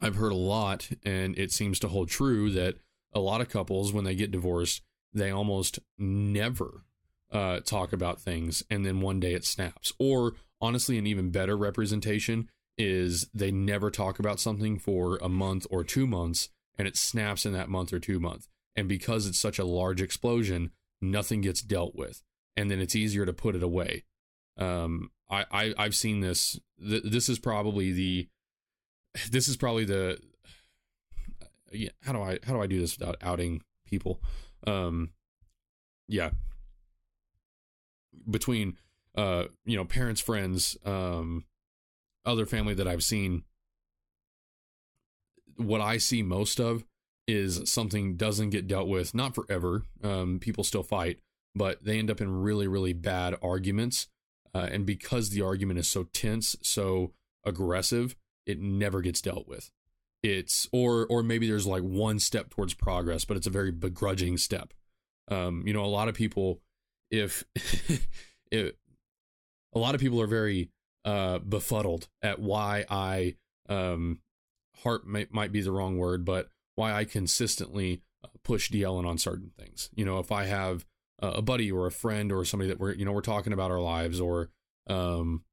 I've 0.00 0.16
heard 0.16 0.32
a 0.32 0.36
lot, 0.36 0.90
and 1.04 1.36
it 1.38 1.52
seems 1.52 1.78
to 1.80 1.88
hold 1.88 2.08
true 2.08 2.50
that 2.50 2.76
a 3.12 3.20
lot 3.20 3.40
of 3.40 3.48
couples, 3.48 3.92
when 3.92 4.04
they 4.04 4.14
get 4.14 4.30
divorced, 4.30 4.82
they 5.12 5.30
almost 5.30 5.78
never 5.96 6.84
uh, 7.32 7.60
talk 7.60 7.92
about 7.92 8.20
things, 8.20 8.62
and 8.68 8.84
then 8.84 9.00
one 9.00 9.20
day 9.20 9.34
it 9.34 9.44
snaps. 9.44 9.92
Or 9.98 10.34
honestly, 10.60 10.98
an 10.98 11.06
even 11.06 11.30
better 11.30 11.56
representation 11.56 12.48
is 12.76 13.28
they 13.32 13.50
never 13.50 13.90
talk 13.90 14.18
about 14.18 14.40
something 14.40 14.78
for 14.78 15.16
a 15.22 15.28
month 15.28 15.66
or 15.70 15.84
two 15.84 16.06
months, 16.06 16.48
and 16.76 16.88
it 16.88 16.96
snaps 16.96 17.46
in 17.46 17.52
that 17.52 17.68
month 17.68 17.92
or 17.92 17.98
two 17.98 18.18
month. 18.18 18.48
And 18.76 18.88
because 18.88 19.26
it's 19.26 19.38
such 19.38 19.58
a 19.58 19.64
large 19.64 20.00
explosion, 20.00 20.70
nothing 21.00 21.40
gets 21.40 21.62
dealt 21.62 21.94
with, 21.94 22.22
and 22.56 22.70
then 22.70 22.80
it's 22.80 22.96
easier 22.96 23.24
to 23.24 23.32
put 23.32 23.54
it 23.54 23.62
away. 23.62 24.04
Um, 24.56 25.10
I, 25.30 25.44
I 25.50 25.74
I've 25.78 25.94
seen 25.94 26.20
this. 26.20 26.58
Th- 26.80 27.02
this 27.04 27.28
is 27.28 27.38
probably 27.38 27.92
the 27.92 28.28
this 29.30 29.48
is 29.48 29.56
probably 29.56 29.84
the 29.84 30.18
yeah, 31.72 31.90
how 32.02 32.12
do 32.12 32.22
I 32.22 32.38
how 32.44 32.54
do 32.54 32.60
I 32.60 32.66
do 32.66 32.80
this 32.80 32.98
without 32.98 33.16
outing 33.22 33.62
people? 33.86 34.20
Um, 34.66 35.10
yeah, 36.08 36.30
between 38.28 38.76
uh, 39.16 39.44
you 39.64 39.76
know, 39.76 39.84
parents, 39.84 40.20
friends, 40.20 40.76
um, 40.84 41.44
other 42.24 42.46
family 42.46 42.74
that 42.74 42.88
I've 42.88 43.04
seen, 43.04 43.44
what 45.56 45.80
I 45.80 45.98
see 45.98 46.22
most 46.22 46.60
of 46.60 46.84
is 47.26 47.70
something 47.70 48.16
doesn't 48.16 48.50
get 48.50 48.66
dealt 48.66 48.88
with, 48.88 49.14
not 49.14 49.34
forever. 49.34 49.82
Um, 50.02 50.38
people 50.38 50.64
still 50.64 50.82
fight, 50.82 51.18
but 51.54 51.84
they 51.84 51.98
end 51.98 52.10
up 52.10 52.20
in 52.20 52.42
really, 52.42 52.68
really 52.68 52.92
bad 52.92 53.36
arguments. 53.42 54.08
Uh, 54.54 54.68
and 54.70 54.86
because 54.86 55.30
the 55.30 55.42
argument 55.42 55.78
is 55.78 55.88
so 55.88 56.04
tense, 56.12 56.54
so 56.62 57.12
aggressive, 57.44 58.14
it 58.46 58.60
never 58.60 59.00
gets 59.00 59.20
dealt 59.20 59.48
with. 59.48 59.70
It's 60.22 60.68
or 60.72 61.06
or 61.06 61.22
maybe 61.22 61.46
there's 61.46 61.66
like 61.66 61.82
one 61.82 62.18
step 62.18 62.50
towards 62.50 62.72
progress, 62.72 63.24
but 63.24 63.36
it's 63.36 63.46
a 63.46 63.50
very 63.50 63.70
begrudging 63.70 64.38
step. 64.38 64.72
Um, 65.30 65.64
you 65.66 65.72
know, 65.72 65.84
a 65.84 65.86
lot 65.86 66.08
of 66.08 66.14
people, 66.14 66.60
if 67.10 67.44
it, 68.50 68.78
a 69.74 69.78
lot 69.78 69.94
of 69.94 70.00
people 70.00 70.20
are 70.20 70.26
very 70.26 70.70
uh, 71.04 71.38
befuddled 71.40 72.08
at 72.22 72.38
why 72.38 72.84
I 72.88 73.36
um, 73.68 74.20
heart 74.82 75.06
may, 75.06 75.26
might 75.30 75.52
be 75.52 75.60
the 75.60 75.72
wrong 75.72 75.98
word, 75.98 76.24
but 76.24 76.48
why 76.74 76.92
I 76.92 77.04
consistently 77.04 78.02
uh, 78.22 78.28
push 78.42 78.70
Deellen 78.70 79.06
on 79.06 79.18
certain 79.18 79.50
things. 79.58 79.90
You 79.94 80.04
know, 80.04 80.18
if 80.18 80.32
I 80.32 80.44
have 80.44 80.84
a 81.20 81.42
buddy 81.42 81.70
or 81.70 81.86
a 81.86 81.92
friend 81.92 82.32
or 82.32 82.44
somebody 82.44 82.68
that 82.68 82.78
we're 82.78 82.92
you 82.92 83.04
know 83.04 83.12
we're 83.12 83.20
talking 83.20 83.52
about 83.52 83.70
our 83.70 83.80
lives 83.80 84.20
or 84.20 84.50
um, 84.88 85.44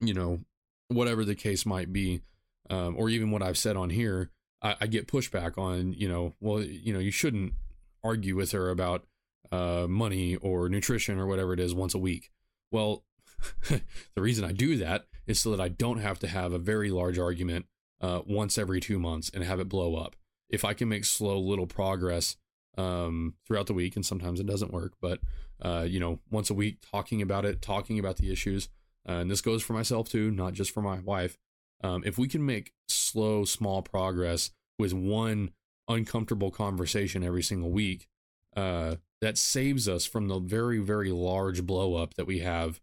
you 0.00 0.14
know 0.14 0.40
whatever 0.88 1.24
the 1.24 1.34
case 1.34 1.64
might 1.64 1.92
be, 1.92 2.22
um, 2.68 2.96
or 2.98 3.08
even 3.08 3.30
what 3.30 3.42
I've 3.42 3.58
said 3.58 3.76
on 3.76 3.90
here, 3.90 4.30
I, 4.62 4.76
I 4.80 4.86
get 4.86 5.06
pushback 5.06 5.56
on 5.56 5.92
you 5.92 6.08
know 6.08 6.34
well 6.40 6.62
you 6.62 6.92
know 6.92 6.98
you 6.98 7.10
shouldn't 7.10 7.54
argue 8.02 8.36
with 8.36 8.52
her 8.52 8.70
about 8.70 9.06
uh, 9.52 9.86
money 9.88 10.36
or 10.36 10.68
nutrition 10.68 11.18
or 11.18 11.26
whatever 11.26 11.52
it 11.52 11.60
is 11.60 11.74
once 11.74 11.94
a 11.94 11.98
week. 11.98 12.30
Well, 12.70 13.04
the 13.68 13.82
reason 14.22 14.44
I 14.44 14.52
do 14.52 14.76
that 14.78 15.06
is 15.26 15.40
so 15.40 15.50
that 15.50 15.60
I 15.60 15.68
don't 15.68 15.98
have 15.98 16.18
to 16.20 16.28
have 16.28 16.52
a 16.52 16.58
very 16.58 16.90
large 16.90 17.18
argument 17.18 17.66
uh, 18.00 18.20
once 18.26 18.58
every 18.58 18.80
two 18.80 18.98
months 18.98 19.30
and 19.32 19.44
have 19.44 19.60
it 19.60 19.68
blow 19.68 19.96
up. 19.96 20.16
If 20.48 20.64
I 20.64 20.74
can 20.74 20.88
make 20.88 21.04
slow 21.04 21.38
little 21.38 21.66
progress 21.66 22.36
um, 22.76 23.34
throughout 23.46 23.66
the 23.66 23.74
week, 23.74 23.96
and 23.96 24.04
sometimes 24.04 24.40
it 24.40 24.46
doesn't 24.46 24.72
work, 24.72 24.94
but 25.00 25.20
uh, 25.62 25.86
you 25.88 26.00
know, 26.00 26.20
once 26.30 26.50
a 26.50 26.54
week, 26.54 26.78
talking 26.90 27.20
about 27.20 27.44
it, 27.44 27.60
talking 27.60 27.98
about 27.98 28.16
the 28.16 28.32
issues, 28.32 28.68
uh, 29.08 29.12
and 29.12 29.30
this 29.30 29.40
goes 29.40 29.62
for 29.62 29.72
myself 29.72 30.08
too, 30.08 30.30
not 30.30 30.54
just 30.54 30.72
for 30.72 30.82
my 30.82 30.98
wife. 31.00 31.38
Um, 31.82 32.02
if 32.04 32.18
we 32.18 32.28
can 32.28 32.44
make 32.44 32.72
slow, 32.88 33.44
small 33.44 33.82
progress 33.82 34.50
with 34.78 34.92
one 34.92 35.50
uncomfortable 35.88 36.50
conversation 36.50 37.22
every 37.22 37.42
single 37.42 37.70
week, 37.70 38.08
uh, 38.56 38.96
that 39.20 39.38
saves 39.38 39.88
us 39.88 40.06
from 40.06 40.28
the 40.28 40.38
very, 40.38 40.78
very 40.78 41.12
large 41.12 41.64
blow 41.64 41.94
up 41.94 42.14
that 42.14 42.26
we 42.26 42.40
have. 42.40 42.80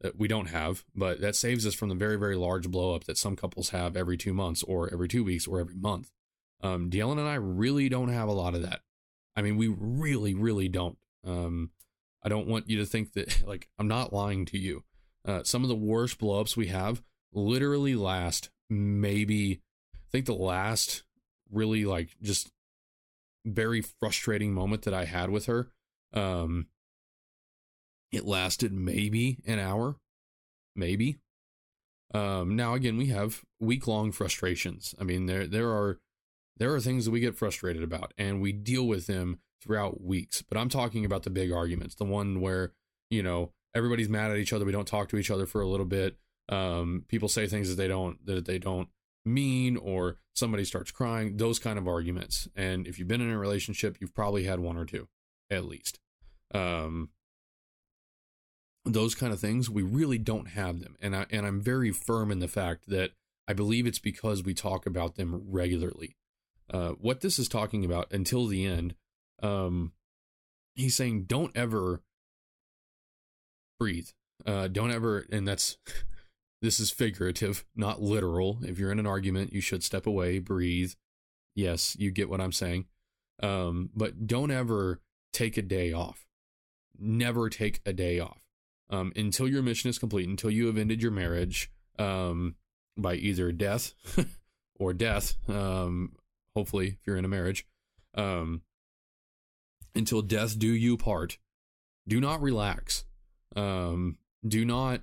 That 0.00 0.18
we 0.18 0.28
don't 0.28 0.48
have, 0.48 0.84
but 0.94 1.20
that 1.20 1.36
saves 1.36 1.66
us 1.66 1.74
from 1.74 1.90
the 1.90 1.94
very, 1.94 2.16
very 2.16 2.36
large 2.36 2.70
blow 2.70 2.94
up 2.94 3.04
that 3.04 3.18
some 3.18 3.36
couples 3.36 3.70
have 3.70 3.96
every 3.96 4.16
two 4.16 4.32
months 4.32 4.62
or 4.62 4.90
every 4.90 5.08
two 5.08 5.22
weeks 5.22 5.46
or 5.46 5.60
every 5.60 5.76
month. 5.76 6.10
Um, 6.62 6.88
Dylan 6.88 7.18
and 7.18 7.28
I 7.28 7.34
really 7.34 7.88
don't 7.90 8.08
have 8.08 8.28
a 8.28 8.32
lot 8.32 8.54
of 8.54 8.62
that. 8.62 8.80
I 9.36 9.42
mean, 9.42 9.56
we 9.56 9.68
really, 9.68 10.34
really 10.34 10.68
don't. 10.68 10.96
Um, 11.26 11.70
I 12.22 12.28
don't 12.28 12.46
want 12.46 12.68
you 12.68 12.78
to 12.78 12.86
think 12.86 13.12
that, 13.12 13.42
like, 13.46 13.68
I'm 13.78 13.88
not 13.88 14.12
lying 14.12 14.46
to 14.46 14.58
you. 14.58 14.84
Uh, 15.24 15.42
some 15.42 15.62
of 15.62 15.68
the 15.68 15.74
worst 15.74 16.18
blowups 16.18 16.56
we 16.56 16.68
have 16.68 17.02
literally 17.32 17.94
last 17.94 18.50
maybe, 18.70 19.60
I 19.94 19.98
think 20.10 20.26
the 20.26 20.32
last 20.32 21.02
really, 21.50 21.84
like, 21.84 22.16
just 22.22 22.50
very 23.44 23.82
frustrating 23.82 24.52
moment 24.52 24.82
that 24.82 24.94
I 24.94 25.04
had 25.04 25.30
with 25.30 25.46
her 25.46 25.68
um, 26.12 26.66
it 28.12 28.24
lasted 28.24 28.72
maybe 28.72 29.38
an 29.46 29.58
hour, 29.58 29.96
maybe. 30.74 31.18
Um, 32.12 32.56
now 32.56 32.74
again, 32.74 32.96
we 32.96 33.06
have 33.06 33.42
week 33.60 33.86
long 33.86 34.12
frustrations. 34.12 34.94
I 35.00 35.04
mean, 35.04 35.26
there 35.26 35.46
there 35.46 35.68
are 35.68 35.98
there 36.56 36.74
are 36.74 36.80
things 36.80 37.04
that 37.04 37.10
we 37.10 37.20
get 37.20 37.36
frustrated 37.36 37.82
about, 37.82 38.12
and 38.18 38.40
we 38.40 38.52
deal 38.52 38.86
with 38.86 39.06
them 39.06 39.38
throughout 39.62 40.02
weeks. 40.02 40.42
But 40.42 40.58
I'm 40.58 40.68
talking 40.68 41.04
about 41.04 41.22
the 41.22 41.30
big 41.30 41.52
arguments, 41.52 41.94
the 41.94 42.04
one 42.04 42.40
where 42.40 42.72
you 43.10 43.22
know 43.22 43.52
everybody's 43.74 44.08
mad 44.08 44.30
at 44.30 44.38
each 44.38 44.52
other. 44.52 44.64
We 44.64 44.72
don't 44.72 44.88
talk 44.88 45.08
to 45.10 45.16
each 45.16 45.30
other 45.30 45.46
for 45.46 45.60
a 45.60 45.68
little 45.68 45.86
bit. 45.86 46.16
Um, 46.48 47.04
people 47.08 47.28
say 47.28 47.46
things 47.46 47.68
that 47.68 47.76
they 47.76 47.88
don't 47.88 48.24
that 48.26 48.44
they 48.44 48.58
don't 48.58 48.88
mean, 49.24 49.76
or 49.76 50.16
somebody 50.34 50.64
starts 50.64 50.90
crying. 50.90 51.36
Those 51.36 51.58
kind 51.60 51.78
of 51.78 51.86
arguments. 51.86 52.48
And 52.56 52.86
if 52.86 52.98
you've 52.98 53.08
been 53.08 53.20
in 53.20 53.30
a 53.30 53.38
relationship, 53.38 53.98
you've 54.00 54.14
probably 54.14 54.44
had 54.44 54.58
one 54.58 54.76
or 54.76 54.84
two 54.84 55.06
at 55.50 55.64
least. 55.64 55.98
Um, 56.52 57.10
those 58.84 59.14
kind 59.14 59.32
of 59.32 59.40
things, 59.40 59.68
we 59.68 59.82
really 59.82 60.18
don't 60.18 60.48
have 60.48 60.80
them. 60.80 60.96
And 61.00 61.14
I 61.14 61.26
and 61.30 61.46
I'm 61.46 61.60
very 61.60 61.90
firm 61.90 62.30
in 62.30 62.38
the 62.38 62.48
fact 62.48 62.88
that 62.88 63.12
I 63.46 63.52
believe 63.52 63.86
it's 63.86 63.98
because 63.98 64.42
we 64.42 64.54
talk 64.54 64.86
about 64.86 65.16
them 65.16 65.42
regularly. 65.48 66.16
Uh, 66.72 66.90
what 66.90 67.20
this 67.20 67.38
is 67.38 67.48
talking 67.48 67.84
about 67.84 68.12
until 68.12 68.46
the 68.46 68.64
end, 68.64 68.94
um, 69.42 69.92
he's 70.74 70.96
saying 70.96 71.24
don't 71.24 71.56
ever 71.56 72.02
breathe. 73.78 74.08
Uh, 74.46 74.68
don't 74.68 74.92
ever, 74.92 75.26
and 75.30 75.46
that's 75.46 75.76
this 76.62 76.80
is 76.80 76.90
figurative, 76.90 77.64
not 77.74 78.00
literal. 78.00 78.58
If 78.62 78.78
you're 78.78 78.92
in 78.92 79.00
an 79.00 79.06
argument, 79.06 79.52
you 79.52 79.60
should 79.60 79.82
step 79.82 80.06
away, 80.06 80.38
breathe. 80.38 80.92
Yes, 81.54 81.96
you 81.98 82.10
get 82.10 82.30
what 82.30 82.40
I'm 82.40 82.52
saying. 82.52 82.86
Um, 83.42 83.90
but 83.94 84.26
don't 84.26 84.50
ever 84.50 85.00
take 85.32 85.56
a 85.56 85.62
day 85.62 85.92
off. 85.92 86.26
Never 86.98 87.50
take 87.50 87.80
a 87.84 87.92
day 87.92 88.20
off 88.20 88.49
um, 88.90 89.12
until 89.16 89.48
your 89.48 89.62
mission 89.62 89.88
is 89.88 89.98
complete, 89.98 90.28
until 90.28 90.50
you 90.50 90.66
have 90.66 90.76
ended 90.76 91.02
your 91.02 91.12
marriage 91.12 91.70
um, 91.98 92.56
by 92.96 93.14
either 93.14 93.52
death 93.52 93.94
or 94.78 94.92
death. 94.92 95.36
Um, 95.48 96.12
hopefully, 96.54 96.88
if 96.88 97.06
you're 97.06 97.16
in 97.16 97.24
a 97.24 97.28
marriage. 97.28 97.66
Um, 98.14 98.62
until 99.94 100.22
death 100.22 100.58
do 100.58 100.68
you 100.68 100.96
part. 100.96 101.38
Do 102.06 102.20
not 102.20 102.42
relax. 102.42 103.04
Um, 103.56 104.18
do 104.46 104.64
not 104.64 105.00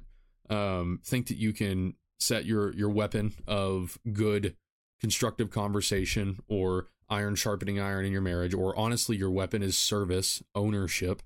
um, 0.49 0.99
think 1.03 1.27
that 1.27 1.37
you 1.37 1.53
can 1.53 1.95
set 2.19 2.45
your 2.45 2.73
your 2.73 2.89
weapon 2.89 3.33
of 3.45 3.99
good 4.11 4.55
constructive 4.99 5.51
conversation 5.51 6.39
or 6.47 6.87
iron 7.09 7.35
sharpening 7.35 7.79
iron 7.79 8.05
in 8.05 8.11
your 8.11 8.21
marriage 8.21 8.53
or 8.53 8.75
honestly 8.75 9.15
your 9.15 9.29
weapon 9.29 9.61
is 9.61 9.77
service 9.77 10.41
ownership 10.55 11.21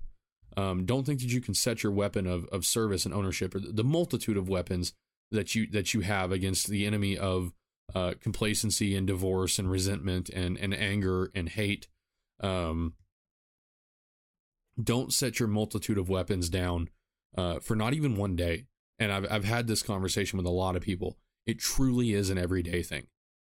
um, 0.56 0.84
don't 0.84 1.04
think 1.04 1.20
that 1.20 1.32
you 1.32 1.40
can 1.40 1.54
set 1.54 1.82
your 1.82 1.92
weapon 1.92 2.26
of, 2.26 2.46
of 2.46 2.66
service 2.66 3.04
and 3.04 3.14
ownership 3.14 3.54
or 3.54 3.60
the 3.60 3.84
multitude 3.84 4.36
of 4.36 4.48
weapons 4.48 4.92
that 5.30 5.54
you 5.54 5.66
that 5.70 5.94
you 5.94 6.00
have 6.00 6.30
against 6.30 6.68
the 6.68 6.86
enemy 6.86 7.16
of 7.16 7.52
uh, 7.94 8.14
complacency 8.20 8.94
and 8.94 9.06
divorce 9.06 9.58
and 9.58 9.70
resentment 9.70 10.28
and, 10.28 10.58
and 10.58 10.74
anger 10.74 11.30
and 11.34 11.48
hate. 11.50 11.88
Um, 12.40 12.94
don't 14.82 15.12
set 15.12 15.38
your 15.38 15.48
multitude 15.48 15.98
of 15.98 16.08
weapons 16.08 16.48
down 16.48 16.88
uh, 17.36 17.60
for 17.60 17.76
not 17.76 17.94
even 17.94 18.16
one 18.16 18.36
day. 18.36 18.66
And 18.98 19.12
I've, 19.12 19.26
I've 19.30 19.44
had 19.44 19.66
this 19.66 19.82
conversation 19.82 20.36
with 20.36 20.46
a 20.46 20.50
lot 20.50 20.76
of 20.76 20.82
people. 20.82 21.18
It 21.46 21.58
truly 21.58 22.12
is 22.12 22.30
an 22.30 22.38
everyday 22.38 22.82
thing. 22.82 23.06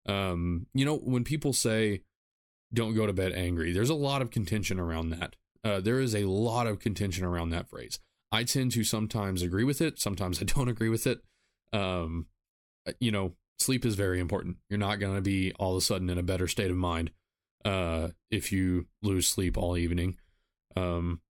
Um, 0.06 0.66
you 0.72 0.84
know 0.84 0.96
when 0.96 1.24
people 1.24 1.52
say 1.52 2.02
don't 2.72 2.94
go 2.94 3.06
to 3.06 3.12
bed 3.12 3.32
angry 3.32 3.72
there's 3.72 3.90
a 3.90 3.94
lot 3.94 4.22
of 4.22 4.30
contention 4.30 4.78
around 4.78 5.10
that 5.10 5.34
uh, 5.66 5.80
there 5.80 5.98
is 5.98 6.14
a 6.14 6.24
lot 6.24 6.68
of 6.68 6.78
contention 6.78 7.24
around 7.24 7.50
that 7.50 7.68
phrase. 7.68 7.98
I 8.30 8.44
tend 8.44 8.70
to 8.72 8.84
sometimes 8.84 9.42
agree 9.42 9.64
with 9.64 9.80
it, 9.80 9.98
sometimes 9.98 10.40
I 10.40 10.44
don't 10.44 10.68
agree 10.76 10.88
with 10.88 11.06
it. 11.06 11.22
Um, 11.72 12.26
uh, 12.86 12.92
you 13.00 13.10
know, 13.10 13.32
sleep 13.58 13.84
is 13.84 13.96
very 13.96 14.20
important. 14.20 14.58
You're 14.70 14.78
not 14.78 15.00
going 15.00 15.16
to 15.16 15.20
be 15.20 15.52
all 15.58 15.72
of 15.72 15.78
a 15.78 15.84
sudden 15.84 16.08
in 16.08 16.18
a 16.18 16.22
better 16.22 16.46
state 16.46 16.70
of 16.70 16.76
mind 16.76 17.10
uh, 17.64 18.08
if 18.30 18.52
you 18.52 18.86
lose 19.02 19.26
sleep 19.26 19.58
all 19.58 19.76
evening. 19.76 20.16
Um, 20.76 21.20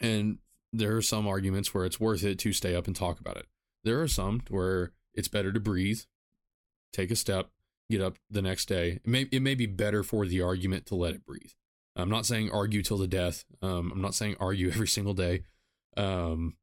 and 0.00 0.38
there 0.72 0.94
are 0.96 1.02
some 1.02 1.26
arguments 1.26 1.72
where 1.72 1.86
it's 1.86 2.00
worth 2.00 2.24
it 2.24 2.38
to 2.40 2.52
stay 2.52 2.74
up 2.74 2.86
and 2.86 2.94
talk 2.94 3.20
about 3.20 3.38
it. 3.38 3.46
There 3.84 4.02
are 4.02 4.08
some 4.08 4.42
where 4.50 4.92
it's 5.14 5.28
better 5.28 5.50
to 5.52 5.60
breathe, 5.60 6.00
take 6.92 7.10
a 7.10 7.16
step, 7.16 7.50
get 7.90 8.02
up 8.02 8.16
the 8.30 8.42
next 8.42 8.66
day. 8.66 9.00
It 9.04 9.06
may, 9.06 9.22
it 9.32 9.40
may 9.40 9.54
be 9.54 9.66
better 9.66 10.02
for 10.02 10.26
the 10.26 10.42
argument 10.42 10.86
to 10.86 10.94
let 10.94 11.14
it 11.14 11.24
breathe. 11.24 11.52
I'm 11.96 12.08
not 12.08 12.26
saying 12.26 12.50
argue 12.50 12.82
till 12.82 12.98
the 12.98 13.06
death. 13.06 13.44
Um, 13.60 13.92
I'm 13.92 14.00
not 14.00 14.14
saying 14.14 14.36
argue 14.40 14.68
every 14.72 14.88
single 14.88 15.14
day. 15.14 15.42
Um, 15.96 16.56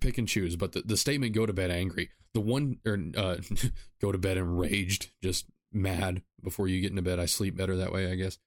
pick 0.00 0.18
and 0.18 0.28
choose. 0.28 0.56
But 0.56 0.72
the, 0.72 0.82
the 0.82 0.96
statement 0.96 1.34
"go 1.34 1.46
to 1.46 1.52
bed 1.52 1.70
angry," 1.70 2.10
the 2.34 2.40
one 2.40 2.78
or 2.86 2.98
uh, 3.16 3.36
go 4.00 4.12
to 4.12 4.18
bed 4.18 4.36
enraged, 4.36 5.12
just 5.22 5.46
mad 5.72 6.22
before 6.42 6.68
you 6.68 6.80
get 6.80 6.90
into 6.90 7.02
bed. 7.02 7.18
I 7.18 7.26
sleep 7.26 7.56
better 7.56 7.76
that 7.76 7.92
way, 7.92 8.10
I 8.10 8.14
guess. 8.14 8.38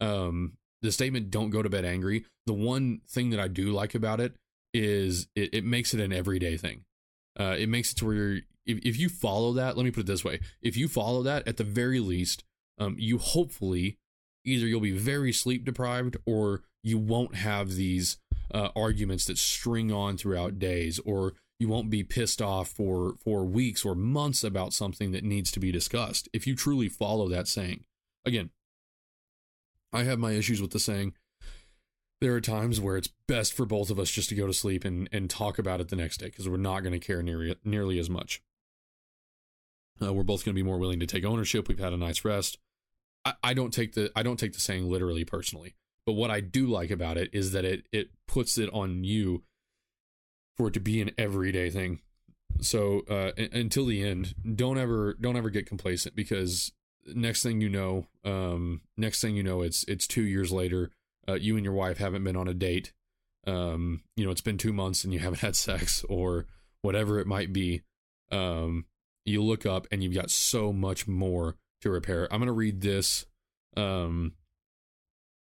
Um, 0.00 0.54
the 0.82 0.92
statement 0.92 1.30
"don't 1.30 1.50
go 1.50 1.62
to 1.62 1.70
bed 1.70 1.84
angry." 1.84 2.24
The 2.46 2.52
one 2.54 3.00
thing 3.08 3.30
that 3.30 3.40
I 3.40 3.48
do 3.48 3.72
like 3.72 3.94
about 3.94 4.20
it 4.20 4.34
is 4.74 5.28
it, 5.34 5.54
it 5.54 5.64
makes 5.64 5.94
it 5.94 6.00
an 6.00 6.12
everyday 6.12 6.56
thing. 6.56 6.84
Uh, 7.38 7.56
it 7.58 7.68
makes 7.68 7.92
it 7.92 7.96
to 7.96 8.06
where 8.06 8.40
if, 8.66 8.78
if 8.84 8.98
you 8.98 9.08
follow 9.08 9.54
that, 9.54 9.76
let 9.76 9.84
me 9.84 9.90
put 9.90 10.00
it 10.00 10.06
this 10.06 10.24
way: 10.24 10.40
if 10.60 10.76
you 10.76 10.88
follow 10.88 11.22
that, 11.22 11.48
at 11.48 11.56
the 11.56 11.64
very 11.64 12.00
least, 12.00 12.44
um, 12.78 12.96
you 12.98 13.18
hopefully 13.18 13.98
either 14.48 14.66
you'll 14.66 14.80
be 14.80 14.96
very 14.96 15.32
sleep 15.32 15.64
deprived 15.64 16.16
or 16.26 16.62
you 16.82 16.98
won't 16.98 17.34
have 17.34 17.74
these 17.74 18.18
uh, 18.52 18.68
arguments 18.74 19.24
that 19.26 19.38
string 19.38 19.92
on 19.92 20.16
throughout 20.16 20.58
days 20.58 20.98
or 21.04 21.34
you 21.58 21.68
won't 21.68 21.90
be 21.90 22.04
pissed 22.04 22.40
off 22.40 22.68
for 22.68 23.14
for 23.22 23.44
weeks 23.44 23.84
or 23.84 23.94
months 23.94 24.44
about 24.44 24.72
something 24.72 25.12
that 25.12 25.24
needs 25.24 25.50
to 25.50 25.60
be 25.60 25.72
discussed 25.72 26.28
if 26.32 26.46
you 26.46 26.54
truly 26.54 26.88
follow 26.88 27.28
that 27.28 27.48
saying. 27.48 27.84
Again 28.24 28.50
i 29.92 30.04
have 30.04 30.18
my 30.18 30.32
issues 30.32 30.60
with 30.60 30.70
the 30.70 30.78
saying. 30.78 31.14
There 32.20 32.34
are 32.34 32.40
times 32.40 32.80
where 32.80 32.96
it's 32.96 33.10
best 33.28 33.52
for 33.52 33.64
both 33.64 33.90
of 33.90 33.98
us 33.98 34.10
just 34.10 34.28
to 34.30 34.34
go 34.34 34.46
to 34.46 34.52
sleep 34.52 34.84
and 34.84 35.08
and 35.12 35.30
talk 35.30 35.58
about 35.58 35.80
it 35.80 35.88
the 35.88 35.96
next 35.96 36.18
day 36.18 36.26
because 36.26 36.48
we're 36.48 36.56
not 36.56 36.80
going 36.80 36.98
to 36.98 36.98
care 36.98 37.22
nearly 37.22 37.54
nearly 37.64 37.98
as 37.98 38.10
much. 38.10 38.42
Uh, 40.00 40.12
we're 40.12 40.22
both 40.22 40.44
going 40.44 40.54
to 40.54 40.58
be 40.58 40.66
more 40.66 40.78
willing 40.78 41.00
to 41.00 41.06
take 41.06 41.24
ownership. 41.24 41.68
We've 41.68 41.78
had 41.78 41.92
a 41.92 41.96
nice 41.96 42.24
rest 42.24 42.58
I, 43.24 43.34
I 43.42 43.54
don't 43.54 43.72
take 43.72 43.94
the 43.94 44.10
I 44.16 44.22
don't 44.22 44.38
take 44.38 44.52
the 44.52 44.60
saying 44.60 44.88
literally 44.90 45.24
personally. 45.24 45.74
But 46.06 46.14
what 46.14 46.30
I 46.30 46.40
do 46.40 46.66
like 46.66 46.90
about 46.90 47.18
it 47.18 47.30
is 47.32 47.52
that 47.52 47.64
it 47.64 47.86
it 47.92 48.08
puts 48.26 48.56
it 48.58 48.70
on 48.72 49.04
you 49.04 49.42
for 50.56 50.68
it 50.68 50.74
to 50.74 50.80
be 50.80 51.00
an 51.00 51.10
everyday 51.18 51.70
thing. 51.70 52.00
So 52.60 53.02
uh, 53.08 53.32
until 53.52 53.86
the 53.86 54.02
end, 54.02 54.34
don't 54.54 54.78
ever 54.78 55.14
don't 55.20 55.36
ever 55.36 55.50
get 55.50 55.66
complacent 55.66 56.16
because 56.16 56.72
next 57.06 57.42
thing 57.42 57.60
you 57.60 57.68
know, 57.68 58.06
um, 58.24 58.80
next 58.96 59.20
thing 59.20 59.36
you 59.36 59.42
know, 59.42 59.62
it's 59.62 59.84
it's 59.84 60.06
two 60.06 60.22
years 60.22 60.50
later. 60.50 60.90
Uh, 61.28 61.34
you 61.34 61.56
and 61.56 61.64
your 61.64 61.74
wife 61.74 61.98
haven't 61.98 62.24
been 62.24 62.36
on 62.36 62.48
a 62.48 62.54
date. 62.54 62.92
Um, 63.46 64.02
you 64.16 64.24
know, 64.24 64.30
it's 64.30 64.40
been 64.40 64.58
two 64.58 64.72
months 64.72 65.04
and 65.04 65.12
you 65.12 65.20
haven't 65.20 65.40
had 65.40 65.56
sex 65.56 66.04
or 66.08 66.46
whatever 66.82 67.18
it 67.18 67.26
might 67.26 67.52
be. 67.52 67.82
Um, 68.32 68.86
you 69.24 69.42
look 69.42 69.66
up 69.66 69.86
and 69.90 70.02
you've 70.02 70.14
got 70.14 70.30
so 70.30 70.72
much 70.72 71.06
more 71.06 71.56
to 71.82 71.90
repair. 71.90 72.28
I'm 72.32 72.40
going 72.40 72.46
to 72.46 72.52
read 72.52 72.80
this 72.80 73.26
um, 73.76 74.32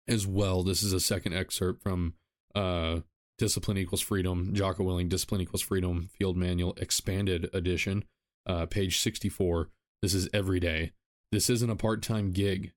as 0.08 0.26
well. 0.26 0.62
This 0.62 0.82
is 0.82 0.92
a 0.92 1.00
second 1.00 1.34
excerpt 1.34 1.82
from 1.82 2.14
uh, 2.54 3.00
Discipline 3.38 3.78
Equals 3.78 4.00
Freedom, 4.00 4.52
Jocko 4.54 4.84
Willink, 4.84 5.08
Discipline 5.08 5.40
Equals 5.40 5.62
Freedom 5.62 6.08
Field 6.18 6.36
Manual, 6.36 6.74
Expanded 6.78 7.50
Edition, 7.52 8.04
uh, 8.46 8.66
page 8.66 8.98
64. 9.00 9.68
This 10.02 10.14
is 10.14 10.28
every 10.32 10.60
day. 10.60 10.92
This 11.32 11.50
isn't 11.50 11.70
a 11.70 11.76
part 11.76 12.02
time 12.02 12.32
gig. 12.32 12.72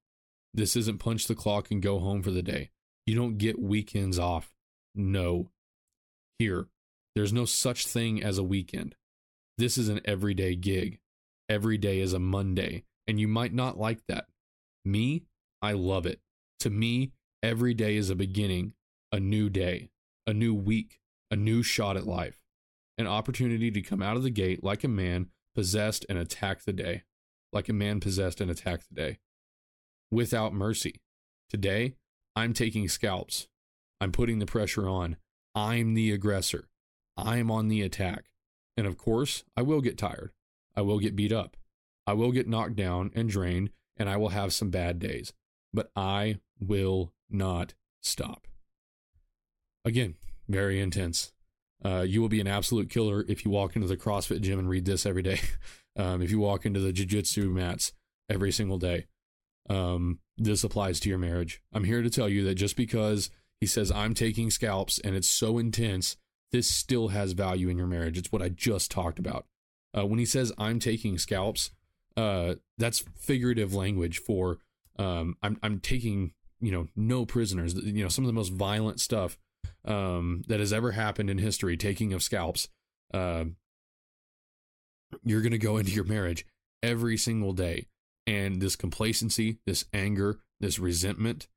This 0.53 0.75
isn't 0.75 0.99
punch 0.99 1.27
the 1.27 1.35
clock 1.35 1.69
and 1.69 1.81
go 1.81 1.99
home 1.99 2.23
for 2.23 2.31
the 2.31 2.41
day. 2.41 2.71
You 3.05 3.15
don't 3.15 3.37
get 3.37 3.59
weekends 3.59 4.17
off. 4.17 4.51
No. 4.95 5.51
Here, 6.39 6.67
there's 7.15 7.33
no 7.33 7.45
such 7.45 7.85
thing 7.85 8.23
as 8.23 8.37
a 8.37 8.43
weekend. 8.43 8.95
This 9.57 9.77
is 9.77 9.89
an 9.89 9.99
everyday 10.05 10.55
gig. 10.55 10.99
Every 11.49 11.77
day 11.77 11.99
is 11.99 12.13
a 12.13 12.19
Monday 12.19 12.85
and 13.09 13.19
you 13.19 13.27
might 13.27 13.51
not 13.51 13.79
like 13.79 14.05
that. 14.07 14.27
Me, 14.85 15.23
I 15.63 15.71
love 15.71 16.05
it. 16.05 16.19
To 16.59 16.69
me, 16.69 17.11
every 17.41 17.73
day 17.73 17.95
is 17.95 18.11
a 18.11 18.15
beginning, 18.15 18.73
a 19.11 19.19
new 19.19 19.49
day, 19.49 19.89
a 20.27 20.33
new 20.33 20.53
week, 20.53 20.99
a 21.31 21.35
new 21.35 21.63
shot 21.63 21.97
at 21.97 22.05
life, 22.05 22.39
an 22.99 23.07
opportunity 23.07 23.71
to 23.71 23.81
come 23.81 24.03
out 24.03 24.15
of 24.15 24.21
the 24.21 24.29
gate 24.29 24.63
like 24.63 24.83
a 24.83 24.87
man 24.87 25.29
possessed 25.55 26.05
and 26.07 26.19
attack 26.19 26.65
the 26.65 26.71
day, 26.71 27.01
like 27.51 27.67
a 27.67 27.73
man 27.73 27.99
possessed 27.99 28.41
and 28.41 28.51
attack 28.51 28.81
the 28.87 28.93
day, 28.93 29.17
without 30.11 30.53
mercy. 30.53 31.01
Today, 31.49 31.95
I'm 32.35 32.53
taking 32.53 32.87
scalps. 32.87 33.47
I'm 33.99 34.11
putting 34.11 34.37
the 34.37 34.45
pressure 34.45 34.87
on. 34.87 35.17
I'm 35.55 35.95
the 35.95 36.11
aggressor. 36.11 36.69
I'm 37.17 37.49
on 37.49 37.69
the 37.69 37.81
attack. 37.81 38.25
And 38.77 38.85
of 38.85 38.99
course, 38.99 39.45
I 39.57 39.63
will 39.63 39.81
get 39.81 39.97
tired. 39.97 40.29
I 40.75 40.81
will 40.81 40.99
get 40.99 41.15
beat 41.15 41.33
up. 41.33 41.57
I 42.09 42.13
will 42.13 42.31
get 42.31 42.47
knocked 42.47 42.75
down 42.75 43.11
and 43.13 43.29
drained, 43.29 43.69
and 43.95 44.09
I 44.09 44.17
will 44.17 44.29
have 44.29 44.51
some 44.51 44.71
bad 44.71 44.97
days, 44.97 45.31
but 45.71 45.91
I 45.95 46.39
will 46.59 47.13
not 47.29 47.75
stop. 48.01 48.47
Again, 49.85 50.15
very 50.47 50.79
intense. 50.79 51.33
Uh, 51.85 52.01
you 52.01 52.19
will 52.19 52.27
be 52.27 52.41
an 52.41 52.47
absolute 52.47 52.89
killer 52.89 53.23
if 53.27 53.45
you 53.45 53.51
walk 53.51 53.75
into 53.75 53.87
the 53.87 53.95
CrossFit 53.95 54.41
gym 54.41 54.57
and 54.57 54.67
read 54.67 54.85
this 54.85 55.05
every 55.05 55.21
day. 55.21 55.39
Um, 55.97 56.21
if 56.21 56.31
you 56.31 56.39
walk 56.39 56.65
into 56.65 56.79
the 56.79 56.93
jiu-jitsu 56.93 57.49
mats 57.49 57.91
every 58.29 58.53
single 58.53 58.77
day, 58.77 59.07
um, 59.69 60.19
this 60.37 60.63
applies 60.63 60.97
to 61.01 61.09
your 61.09 61.17
marriage. 61.17 61.61
I'm 61.73 61.83
here 61.83 62.01
to 62.01 62.09
tell 62.09 62.29
you 62.29 62.45
that 62.45 62.55
just 62.55 62.77
because 62.77 63.29
he 63.59 63.65
says 63.65 63.91
I'm 63.91 64.13
taking 64.13 64.49
scalps 64.49 64.99
and 64.99 65.13
it's 65.13 65.27
so 65.27 65.57
intense, 65.57 66.15
this 66.53 66.69
still 66.69 67.09
has 67.09 67.33
value 67.33 67.67
in 67.67 67.77
your 67.77 67.87
marriage. 67.87 68.17
It's 68.17 68.31
what 68.31 68.41
I 68.41 68.47
just 68.47 68.91
talked 68.91 69.19
about. 69.19 69.45
Uh, 69.97 70.05
when 70.05 70.19
he 70.19 70.25
says 70.25 70.53
I'm 70.57 70.79
taking 70.79 71.17
scalps, 71.17 71.71
uh, 72.17 72.55
that's 72.77 73.03
figurative 73.17 73.73
language 73.73 74.19
for 74.19 74.59
um, 74.97 75.35
I'm 75.41 75.57
I'm 75.63 75.79
taking 75.79 76.33
you 76.59 76.71
know 76.71 76.87
no 76.95 77.25
prisoners. 77.25 77.73
You 77.73 78.03
know 78.03 78.09
some 78.09 78.23
of 78.23 78.27
the 78.27 78.33
most 78.33 78.53
violent 78.53 78.99
stuff 78.99 79.37
um, 79.85 80.43
that 80.47 80.59
has 80.59 80.73
ever 80.73 80.91
happened 80.91 81.29
in 81.29 81.37
history, 81.37 81.77
taking 81.77 82.13
of 82.13 82.23
scalps. 82.23 82.67
Uh, 83.13 83.45
you're 85.23 85.41
going 85.41 85.51
to 85.51 85.57
go 85.57 85.77
into 85.77 85.91
your 85.91 86.03
marriage 86.03 86.45
every 86.83 87.17
single 87.17 87.53
day, 87.53 87.87
and 88.27 88.61
this 88.61 88.75
complacency, 88.75 89.57
this 89.65 89.85
anger, 89.93 90.39
this 90.59 90.77
resentment, 90.77 91.47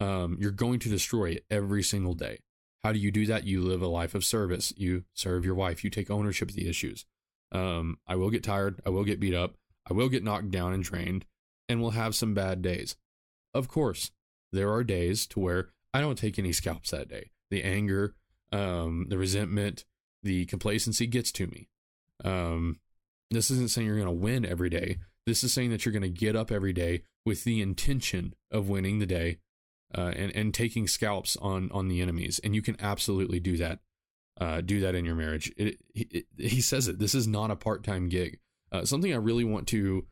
um, 0.00 0.36
you're 0.40 0.50
going 0.50 0.78
to 0.80 0.88
destroy 0.88 1.30
it 1.30 1.44
every 1.50 1.82
single 1.82 2.14
day. 2.14 2.38
How 2.82 2.92
do 2.92 2.98
you 2.98 3.12
do 3.12 3.26
that? 3.26 3.44
You 3.44 3.60
live 3.60 3.82
a 3.82 3.86
life 3.86 4.14
of 4.14 4.24
service. 4.24 4.72
You 4.76 5.04
serve 5.14 5.44
your 5.44 5.54
wife. 5.54 5.84
You 5.84 5.90
take 5.90 6.10
ownership 6.10 6.48
of 6.48 6.56
the 6.56 6.68
issues. 6.68 7.04
Um, 7.52 7.98
I 8.06 8.16
will 8.16 8.30
get 8.30 8.42
tired. 8.42 8.80
I 8.84 8.90
will 8.90 9.04
get 9.04 9.20
beat 9.20 9.34
up. 9.34 9.54
I 9.88 9.94
will 9.94 10.08
get 10.08 10.24
knocked 10.24 10.50
down 10.50 10.72
and 10.72 10.82
drained 10.82 11.24
and 11.68 11.80
will 11.80 11.90
have 11.90 12.14
some 12.14 12.34
bad 12.34 12.62
days. 12.62 12.96
Of 13.54 13.68
course, 13.68 14.10
there 14.52 14.70
are 14.70 14.84
days 14.84 15.26
to 15.28 15.40
where 15.40 15.70
I 15.92 16.00
don't 16.00 16.18
take 16.18 16.38
any 16.38 16.52
scalps 16.52 16.90
that 16.90 17.08
day. 17.08 17.30
The 17.50 17.62
anger, 17.62 18.14
um, 18.50 19.06
the 19.08 19.18
resentment, 19.18 19.84
the 20.22 20.46
complacency 20.46 21.06
gets 21.06 21.32
to 21.32 21.46
me. 21.46 21.68
Um, 22.24 22.80
this 23.30 23.50
isn't 23.50 23.70
saying 23.70 23.86
you're 23.86 23.96
going 23.96 24.06
to 24.06 24.12
win 24.12 24.44
every 24.44 24.70
day. 24.70 24.98
This 25.26 25.44
is 25.44 25.52
saying 25.52 25.70
that 25.70 25.84
you're 25.84 25.92
going 25.92 26.02
to 26.02 26.08
get 26.08 26.36
up 26.36 26.50
every 26.50 26.72
day 26.72 27.02
with 27.24 27.44
the 27.44 27.60
intention 27.60 28.34
of 28.50 28.68
winning 28.68 28.98
the 28.98 29.06
day 29.06 29.38
uh, 29.96 30.12
and 30.16 30.34
and 30.34 30.54
taking 30.54 30.86
scalps 30.86 31.36
on 31.36 31.70
on 31.72 31.88
the 31.88 32.00
enemies, 32.00 32.40
and 32.42 32.54
you 32.54 32.62
can 32.62 32.76
absolutely 32.80 33.40
do 33.40 33.56
that. 33.56 33.80
Uh, 34.40 34.60
do 34.60 34.80
that 34.80 34.94
in 34.94 35.04
your 35.04 35.14
marriage. 35.14 35.52
It, 35.56 35.78
it, 35.94 36.08
it, 36.10 36.26
he 36.38 36.60
says 36.62 36.88
it. 36.88 36.98
This 36.98 37.14
is 37.14 37.28
not 37.28 37.50
a 37.50 37.56
part 37.56 37.84
time 37.84 38.08
gig. 38.08 38.38
Uh, 38.72 38.84
something 38.84 39.12
I 39.12 39.16
really 39.16 39.44
want 39.44 39.68
to, 39.68 40.06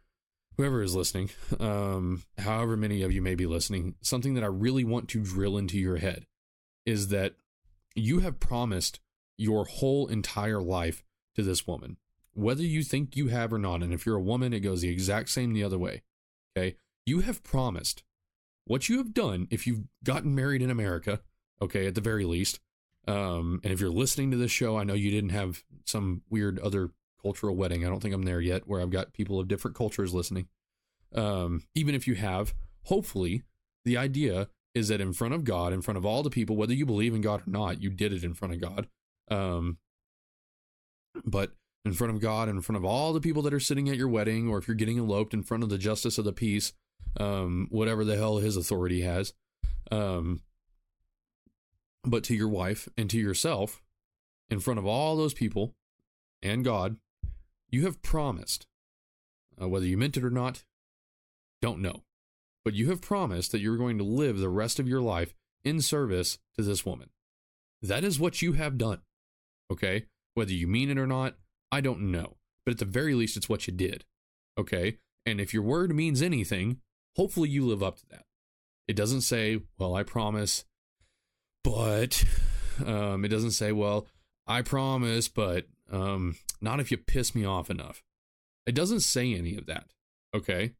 whoever 0.56 0.82
is 0.82 0.94
listening, 0.94 1.30
um, 1.60 2.22
however 2.38 2.76
many 2.76 3.02
of 3.02 3.12
you 3.12 3.22
may 3.22 3.34
be 3.34 3.46
listening, 3.46 3.94
something 4.02 4.34
that 4.34 4.44
I 4.44 4.48
really 4.48 4.84
want 4.84 5.08
to 5.10 5.20
drill 5.20 5.56
into 5.56 5.78
your 5.78 5.96
head 5.96 6.26
is 6.84 7.08
that 7.08 7.34
you 7.94 8.20
have 8.20 8.38
promised 8.38 9.00
your 9.36 9.64
whole 9.64 10.06
entire 10.06 10.60
life 10.60 11.02
to 11.34 11.42
this 11.42 11.66
woman, 11.66 11.96
whether 12.34 12.62
you 12.62 12.82
think 12.82 13.16
you 13.16 13.28
have 13.28 13.52
or 13.52 13.58
not. 13.58 13.82
And 13.82 13.92
if 13.92 14.04
you're 14.04 14.16
a 14.16 14.22
woman, 14.22 14.52
it 14.52 14.60
goes 14.60 14.82
the 14.82 14.90
exact 14.90 15.30
same 15.30 15.52
the 15.52 15.64
other 15.64 15.78
way. 15.78 16.02
Okay. 16.56 16.76
You 17.06 17.20
have 17.20 17.42
promised 17.42 18.02
what 18.66 18.88
you 18.88 18.98
have 18.98 19.14
done 19.14 19.48
if 19.50 19.66
you've 19.66 19.84
gotten 20.04 20.34
married 20.34 20.62
in 20.62 20.70
America, 20.70 21.20
okay, 21.62 21.86
at 21.86 21.94
the 21.94 22.00
very 22.00 22.24
least. 22.24 22.60
Um, 23.08 23.60
and 23.64 23.72
if 23.72 23.80
you're 23.80 23.90
listening 23.90 24.30
to 24.30 24.36
this 24.36 24.52
show, 24.52 24.76
I 24.76 24.84
know 24.84 24.94
you 24.94 25.10
didn't 25.10 25.30
have 25.30 25.64
some 25.86 26.22
weird 26.28 26.58
other 26.58 26.90
cultural 27.20 27.56
wedding. 27.56 27.84
I 27.84 27.88
don't 27.88 28.00
think 28.00 28.14
I'm 28.14 28.22
there 28.22 28.40
yet 28.40 28.66
where 28.66 28.80
I've 28.80 28.90
got 28.90 29.12
people 29.12 29.38
of 29.38 29.48
different 29.48 29.76
cultures 29.76 30.14
listening. 30.14 30.48
Um, 31.14 31.64
even 31.74 31.94
if 31.94 32.06
you 32.06 32.14
have, 32.14 32.54
hopefully, 32.84 33.42
the 33.84 33.96
idea 33.96 34.48
is 34.74 34.88
that 34.88 35.00
in 35.00 35.12
front 35.12 35.34
of 35.34 35.44
God, 35.44 35.72
in 35.72 35.82
front 35.82 35.98
of 35.98 36.06
all 36.06 36.22
the 36.22 36.30
people, 36.30 36.56
whether 36.56 36.74
you 36.74 36.86
believe 36.86 37.14
in 37.14 37.20
God 37.20 37.42
or 37.46 37.50
not, 37.50 37.82
you 37.82 37.90
did 37.90 38.12
it 38.12 38.24
in 38.24 38.34
front 38.34 38.54
of 38.54 38.60
God. 38.60 38.86
Um, 39.30 39.78
but 41.24 41.52
in 41.84 41.92
front 41.92 42.12
of 42.12 42.20
God, 42.20 42.48
in 42.48 42.60
front 42.60 42.76
of 42.76 42.84
all 42.84 43.12
the 43.12 43.20
people 43.20 43.42
that 43.42 43.54
are 43.54 43.60
sitting 43.60 43.88
at 43.88 43.96
your 43.96 44.08
wedding, 44.08 44.48
or 44.48 44.58
if 44.58 44.68
you're 44.68 44.74
getting 44.74 44.98
eloped 44.98 45.34
in 45.34 45.42
front 45.42 45.62
of 45.62 45.70
the 45.70 45.78
justice 45.78 46.18
of 46.18 46.24
the 46.24 46.32
peace, 46.32 46.72
um, 47.18 47.66
whatever 47.70 48.04
the 48.04 48.16
hell 48.16 48.38
his 48.38 48.56
authority 48.56 49.00
has. 49.00 49.32
Um, 49.90 50.42
but 52.04 52.22
to 52.24 52.34
your 52.34 52.48
wife 52.48 52.88
and 52.96 53.10
to 53.10 53.18
yourself, 53.18 53.82
in 54.50 54.60
front 54.60 54.78
of 54.78 54.86
all 54.86 55.16
those 55.16 55.34
people 55.34 55.74
and 56.42 56.64
God, 56.64 56.96
you 57.70 57.84
have 57.84 58.02
promised, 58.02 58.66
uh, 59.60 59.68
whether 59.68 59.86
you 59.86 59.96
meant 59.96 60.16
it 60.16 60.24
or 60.24 60.30
not, 60.30 60.64
don't 61.62 61.80
know, 61.80 62.02
but 62.64 62.74
you 62.74 62.90
have 62.90 63.00
promised 63.00 63.52
that 63.52 63.60
you're 63.60 63.76
going 63.76 63.98
to 63.98 64.04
live 64.04 64.38
the 64.38 64.48
rest 64.48 64.78
of 64.78 64.88
your 64.88 65.00
life 65.00 65.34
in 65.64 65.80
service 65.80 66.38
to 66.56 66.62
this 66.62 66.84
woman. 66.86 67.10
That 67.82 68.04
is 68.04 68.20
what 68.20 68.42
you 68.42 68.52
have 68.52 68.78
done. 68.78 69.00
Okay? 69.70 70.06
Whether 70.34 70.52
you 70.52 70.66
mean 70.66 70.90
it 70.90 70.98
or 70.98 71.06
not, 71.06 71.36
I 71.72 71.80
don't 71.80 72.10
know. 72.10 72.36
But 72.64 72.72
at 72.72 72.78
the 72.78 72.84
very 72.84 73.14
least, 73.14 73.36
it's 73.36 73.48
what 73.48 73.66
you 73.66 73.72
did. 73.72 74.04
Okay? 74.58 74.98
And 75.24 75.40
if 75.40 75.54
your 75.54 75.62
word 75.62 75.94
means 75.94 76.22
anything, 76.22 76.78
hopefully 77.16 77.48
you 77.48 77.66
live 77.66 77.82
up 77.82 77.98
to 77.98 78.06
that. 78.10 78.24
It 78.88 78.96
doesn't 78.96 79.22
say, 79.22 79.60
well, 79.78 79.94
I 79.94 80.02
promise, 80.02 80.64
but 81.62 82.24
um, 82.84 83.24
it 83.24 83.28
doesn't 83.28 83.52
say, 83.52 83.72
well, 83.72 84.06
I 84.50 84.62
promise, 84.62 85.28
but 85.28 85.66
um, 85.92 86.34
not 86.60 86.80
if 86.80 86.90
you 86.90 86.96
piss 86.96 87.36
me 87.36 87.44
off 87.44 87.70
enough. 87.70 88.02
It 88.66 88.74
doesn't 88.74 89.00
say 89.00 89.32
any 89.32 89.56
of 89.56 89.66
that. 89.66 89.92
Okay? 90.34 90.72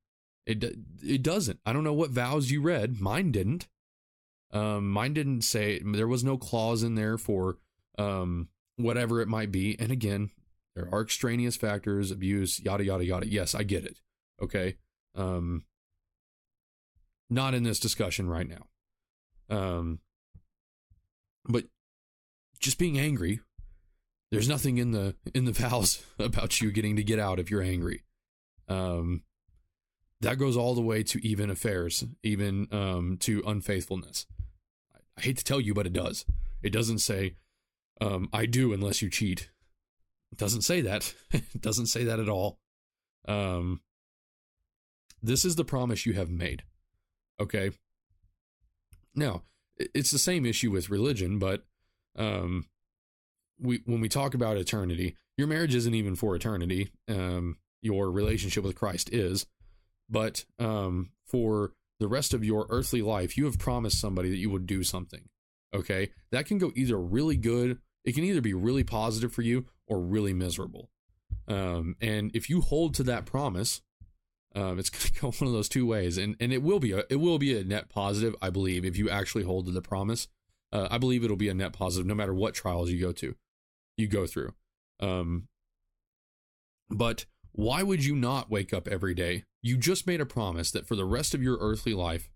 It 0.45 0.65
it 1.05 1.23
doesn't. 1.23 1.61
I 1.65 1.73
don't 1.73 1.85
know 1.85 1.93
what 1.93 2.11
vows 2.11 2.51
you 2.51 2.61
read. 2.61 3.01
Mine 3.01 3.31
didn't. 3.31 3.69
Um, 4.51 4.91
mine 4.91 5.15
didn't 5.15 5.43
say 5.43 5.81
there 5.85 6.09
was 6.09 6.25
no 6.25 6.37
clause 6.37 6.83
in 6.83 6.97
there 6.97 7.17
for 7.17 7.59
um 7.97 8.49
whatever 8.77 9.21
it 9.21 9.29
might 9.29 9.53
be. 9.53 9.79
And 9.79 9.93
again, 9.93 10.31
there 10.75 10.89
are 10.93 11.03
extraneous 11.03 11.57
factors, 11.57 12.11
abuse, 12.11 12.59
yada 12.59 12.85
yada 12.85 13.05
yada. 13.05 13.29
Yes, 13.29 13.55
I 13.55 13.63
get 13.63 13.85
it. 13.85 14.01
Okay. 14.43 14.79
Um, 15.15 15.63
not 17.29 17.55
in 17.55 17.63
this 17.63 17.79
discussion 17.79 18.29
right 18.29 18.49
now. 18.49 18.67
Um, 19.49 20.01
but 21.49 21.67
just 22.59 22.79
being 22.79 22.99
angry, 22.99 23.41
there's 24.31 24.49
nothing 24.49 24.79
in 24.79 24.93
the 24.93 25.15
in 25.35 25.45
the 25.45 25.53
vows 25.53 26.05
about 26.19 26.61
you 26.61 26.71
getting 26.71 26.97
to 26.97 27.03
get 27.03 27.19
out 27.19 27.39
if 27.39 27.51
you're 27.51 27.63
angry. 27.63 28.03
Um, 28.69 29.23
that 30.21 30.39
goes 30.39 30.57
all 30.57 30.75
the 30.75 30.83
way 30.83 31.03
to 31.03 31.27
even 31.27 31.51
affairs, 31.51 32.05
even 32.23 32.69
um, 32.73 33.17
to 33.21 33.43
unfaithfulness. 33.47 34.27
I 35.19 35.23
hate 35.23 35.39
to 35.39 35.45
tell 35.45 35.61
you, 35.61 35.75
but 35.75 35.87
it 35.87 35.93
does. 35.93 36.25
It 36.63 36.73
doesn't 36.73 36.99
say, 36.99 37.37
um, 38.01 38.29
I 38.33 38.47
do 38.47 38.73
unless 38.73 39.01
you 39.03 39.09
cheat. 39.09 39.51
It 40.31 40.39
doesn't 40.39 40.63
say 40.63 40.83
that. 40.83 41.15
it 41.31 41.61
doesn't 41.61 41.87
say 41.87 42.05
that 42.05 42.21
at 42.21 42.29
all. 42.29 42.59
Um, 43.27 43.81
this 45.23 45.45
is 45.45 45.57
the 45.57 45.65
promise 45.65 46.07
you 46.07 46.13
have 46.15 46.31
made. 46.31 46.65
Okay. 47.41 47.71
Now, 49.15 49.43
it's 49.79 50.11
the 50.11 50.19
same 50.19 50.47
issue 50.47 50.71
with 50.71 50.91
religion, 50.91 51.39
but 51.39 51.65
um, 52.17 52.67
we 53.61 53.83
when 53.85 54.01
we 54.01 54.09
talk 54.09 54.35
about 54.35 54.57
eternity, 54.57 55.17
your 55.37 55.47
marriage 55.47 55.75
isn't 55.75 55.95
even 55.95 56.17
for 56.17 56.35
eternity. 56.35 56.91
Um, 57.09 57.57
your 57.83 58.11
relationship 58.11 58.65
with 58.65 58.75
Christ 58.77 59.11
is, 59.13 59.47
but 60.09 60.45
um, 60.59 61.11
for 61.27 61.73
the 61.99 62.09
rest 62.09 62.35
of 62.35 62.45
your 62.45 62.67
earthly 62.69 63.03
life, 63.03 63.37
you 63.37 63.45
have 63.47 63.59
promised 63.59 64.01
somebody 64.01 64.31
that 64.31 64.37
you 64.37 64.51
would 64.51 64.67
do 64.67 64.83
something. 64.83 65.29
Okay, 65.75 66.11
that 66.33 66.47
can 66.47 66.59
go 66.59 66.73
either 66.75 66.99
really 66.99 67.37
good, 67.37 67.79
it 68.05 68.15
can 68.15 68.25
either 68.25 68.41
be 68.41 68.55
really 68.55 68.85
positive 68.85 69.33
for 69.33 69.43
you 69.43 69.67
or 69.87 70.01
really 70.01 70.33
miserable. 70.33 70.91
Um, 71.47 71.97
and 72.01 72.31
if 72.35 72.51
you 72.51 72.61
hold 72.61 72.95
to 72.95 73.03
that 73.05 73.27
promise, 73.27 73.81
um, 74.55 74.79
it's 74.79 74.91
going 74.91 75.03
to 75.03 75.21
go 75.21 75.31
one 75.31 75.49
of 75.49 75.55
those 75.55 75.69
two 75.69 75.87
ways, 75.87 76.19
and 76.19 76.37
and 76.41 76.53
it 76.53 76.63
will 76.63 76.81
be 76.81 76.93
a 76.93 77.05
it 77.09 77.17
will 77.17 77.39
be 77.39 77.57
a 77.59 77.65
net 77.65 77.89
positive, 77.89 78.35
I 78.43 78.51
believe, 78.51 78.85
if 78.85 78.97
you 78.97 79.09
actually 79.09 79.45
hold 79.45 79.67
to 79.67 79.73
the 79.73 79.83
promise. 79.83 80.29
Uh, 80.73 80.87
I 80.89 80.99
believe 80.99 81.25
it'll 81.25 81.37
be 81.37 81.49
a 81.49 81.55
net 81.55 81.73
positive 81.73 82.07
no 82.07 82.15
matter 82.15 82.33
what 82.33 82.55
trials 82.55 82.91
you 82.91 83.01
go 83.01 83.11
to, 83.13 83.35
you 84.01 84.09
go 84.09 84.27
through. 84.27 84.53
Um, 85.01 85.49
but 86.89 87.27
why 87.53 87.83
would 87.83 88.05
you 88.05 88.17
not 88.17 88.51
wake 88.51 88.73
up 88.73 88.89
every 88.89 89.15
day? 89.15 89.45
You 89.63 89.77
just 89.77 90.07
made 90.07 90.21
a 90.21 90.27
promise 90.27 90.71
that 90.71 90.87
for 90.87 90.97
the 90.97 91.05
rest 91.05 91.35
of 91.35 91.43
your 91.43 91.59
earthly 91.61 91.95
life, 91.95 92.31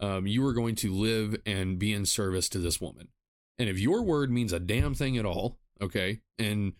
um, 0.00 0.26
you 0.26 0.44
are 0.46 0.52
going 0.52 0.74
to 0.76 0.92
live 0.92 1.36
and 1.46 1.78
be 1.78 1.92
in 1.92 2.04
service 2.04 2.48
to 2.50 2.58
this 2.58 2.80
woman. 2.80 3.08
And 3.58 3.68
if 3.68 3.78
your 3.78 4.02
word 4.02 4.30
means 4.30 4.52
a 4.52 4.60
damn 4.60 4.94
thing 4.94 5.16
at 5.16 5.24
all, 5.24 5.58
okay, 5.80 6.20
and 6.38 6.74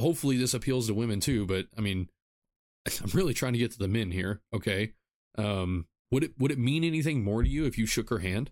hopefully 0.00 0.36
this 0.36 0.54
appeals 0.54 0.88
to 0.88 0.94
women 0.94 1.20
too, 1.20 1.46
but 1.46 1.66
I 1.76 1.80
mean, 1.80 2.08
I'm 3.02 3.10
really 3.14 3.34
trying 3.34 3.54
to 3.54 3.58
get 3.58 3.72
to 3.72 3.78
the 3.78 3.88
men 3.88 4.10
here, 4.10 4.40
okay? 4.54 4.92
Um, 5.38 5.86
would 6.10 6.24
it 6.24 6.32
would 6.38 6.50
it 6.50 6.58
mean 6.58 6.84
anything 6.84 7.24
more 7.24 7.42
to 7.42 7.48
you 7.48 7.64
if 7.64 7.78
you 7.78 7.86
shook 7.86 8.10
her 8.10 8.18
hand? 8.18 8.50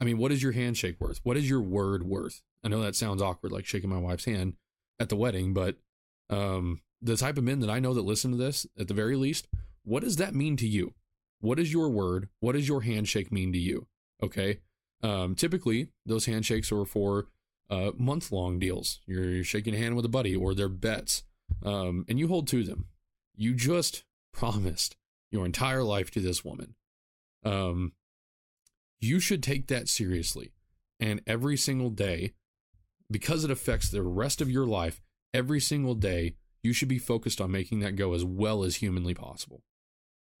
I 0.00 0.04
mean, 0.04 0.18
what 0.18 0.32
is 0.32 0.42
your 0.42 0.52
handshake 0.52 0.96
worth? 1.00 1.20
What 1.22 1.36
is 1.36 1.48
your 1.48 1.60
word 1.60 2.04
worth? 2.04 2.42
I 2.64 2.68
know 2.68 2.82
that 2.82 2.96
sounds 2.96 3.22
awkward, 3.22 3.52
like 3.52 3.66
shaking 3.66 3.90
my 3.90 3.98
wife's 3.98 4.24
hand 4.24 4.54
at 5.00 5.08
the 5.08 5.16
wedding, 5.16 5.54
but 5.54 5.76
um, 6.30 6.80
the 7.00 7.16
type 7.16 7.38
of 7.38 7.44
men 7.44 7.60
that 7.60 7.70
I 7.70 7.78
know 7.78 7.94
that 7.94 8.02
listen 8.02 8.30
to 8.30 8.36
this, 8.36 8.66
at 8.78 8.88
the 8.88 8.94
very 8.94 9.16
least, 9.16 9.48
what 9.84 10.02
does 10.02 10.16
that 10.16 10.34
mean 10.34 10.56
to 10.58 10.66
you? 10.66 10.94
What 11.40 11.58
is 11.58 11.72
your 11.72 11.88
word? 11.88 12.28
What 12.40 12.52
does 12.52 12.68
your 12.68 12.82
handshake 12.82 13.32
mean 13.32 13.52
to 13.52 13.58
you? 13.58 13.86
Okay. 14.22 14.60
Um, 15.02 15.34
typically, 15.34 15.88
those 16.04 16.26
handshakes 16.26 16.72
are 16.72 16.84
for 16.84 17.28
uh, 17.70 17.92
month 17.96 18.32
long 18.32 18.58
deals. 18.58 19.00
You're, 19.06 19.24
you're, 19.24 19.44
shaking 19.44 19.74
a 19.74 19.78
hand 19.78 19.94
with 19.94 20.04
a 20.04 20.08
buddy 20.08 20.34
or 20.34 20.54
they're 20.54 20.68
bets, 20.68 21.22
um, 21.64 22.04
and 22.08 22.18
you 22.18 22.28
hold 22.28 22.48
to 22.48 22.64
them. 22.64 22.86
You 23.36 23.54
just 23.54 24.04
promised 24.32 24.96
your 25.30 25.44
entire 25.44 25.82
life 25.82 26.10
to 26.12 26.20
this 26.20 26.44
woman. 26.44 26.74
Um, 27.44 27.92
you 29.00 29.20
should 29.20 29.42
take 29.42 29.68
that 29.68 29.88
seriously. 29.88 30.52
And 31.00 31.20
every 31.26 31.56
single 31.56 31.90
day, 31.90 32.32
because 33.10 33.44
it 33.44 33.50
affects 33.50 33.90
the 33.90 34.02
rest 34.02 34.40
of 34.40 34.50
your 34.50 34.66
life, 34.66 35.00
every 35.32 35.60
single 35.60 35.94
day, 35.94 36.34
you 36.62 36.72
should 36.72 36.88
be 36.88 36.98
focused 36.98 37.40
on 37.40 37.50
making 37.50 37.80
that 37.80 37.96
go 37.96 38.14
as 38.14 38.24
well 38.24 38.64
as 38.64 38.76
humanly 38.76 39.14
possible. 39.14 39.62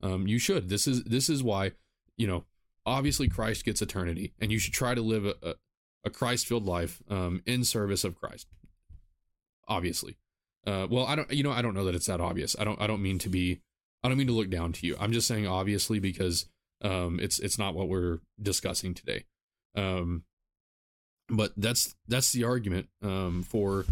Um, 0.02 0.26
you 0.26 0.38
should. 0.38 0.68
This 0.68 0.86
is 0.86 1.04
this 1.04 1.28
is 1.28 1.42
why, 1.42 1.72
you 2.16 2.26
know, 2.26 2.44
obviously 2.84 3.28
Christ 3.28 3.64
gets 3.64 3.82
eternity, 3.82 4.32
and 4.40 4.50
you 4.50 4.58
should 4.58 4.74
try 4.74 4.94
to 4.94 5.02
live 5.02 5.24
a, 5.26 5.54
a, 6.04 6.10
Christ-filled 6.10 6.64
life 6.64 7.02
um, 7.10 7.42
in 7.46 7.64
service 7.64 8.04
of 8.04 8.14
Christ. 8.14 8.48
Obviously, 9.66 10.16
uh, 10.66 10.86
well, 10.90 11.04
I 11.06 11.16
don't, 11.16 11.30
you 11.32 11.42
know, 11.42 11.50
I 11.50 11.62
don't 11.62 11.74
know 11.74 11.84
that 11.84 11.94
it's 11.94 12.06
that 12.06 12.20
obvious. 12.20 12.56
I 12.58 12.64
don't, 12.64 12.80
I 12.80 12.86
don't 12.86 13.02
mean 13.02 13.18
to 13.20 13.28
be, 13.28 13.60
I 14.02 14.08
don't 14.08 14.16
mean 14.16 14.26
to 14.28 14.32
look 14.32 14.50
down 14.50 14.72
to 14.72 14.86
you. 14.86 14.96
I'm 14.98 15.12
just 15.12 15.28
saying 15.28 15.46
obviously 15.46 15.98
because 15.98 16.46
um, 16.82 17.18
it's 17.20 17.38
it's 17.38 17.58
not 17.58 17.74
what 17.74 17.88
we're 17.88 18.18
discussing 18.40 18.94
today. 18.94 19.24
Um, 19.74 20.24
but 21.28 21.52
that's 21.56 21.94
that's 22.06 22.32
the 22.32 22.44
argument 22.44 22.88
um, 23.02 23.42
for 23.42 23.84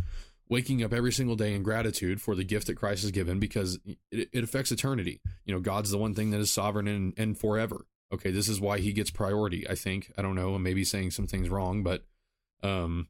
waking 0.48 0.82
up 0.82 0.92
every 0.92 1.12
single 1.12 1.36
day 1.36 1.54
in 1.54 1.62
gratitude 1.62 2.20
for 2.22 2.34
the 2.34 2.44
gift 2.44 2.68
that 2.68 2.76
Christ 2.76 3.02
has 3.02 3.10
given 3.10 3.38
because 3.40 3.78
it, 4.10 4.28
it 4.32 4.44
affects 4.44 4.70
eternity. 4.70 5.20
You 5.44 5.54
know, 5.54 5.60
God's 5.60 5.90
the 5.90 5.98
one 5.98 6.14
thing 6.14 6.30
that 6.30 6.40
is 6.40 6.52
sovereign 6.52 6.86
and, 6.86 7.12
and 7.16 7.38
forever. 7.38 7.86
Okay, 8.14 8.30
this 8.30 8.48
is 8.48 8.60
why 8.60 8.78
he 8.78 8.92
gets 8.92 9.10
priority, 9.10 9.68
I 9.68 9.74
think. 9.74 10.12
I 10.16 10.22
don't 10.22 10.36
know, 10.36 10.54
I'm 10.54 10.62
maybe 10.62 10.84
saying 10.84 11.10
some 11.10 11.26
things 11.26 11.48
wrong, 11.48 11.82
but 11.82 12.04
um 12.62 13.08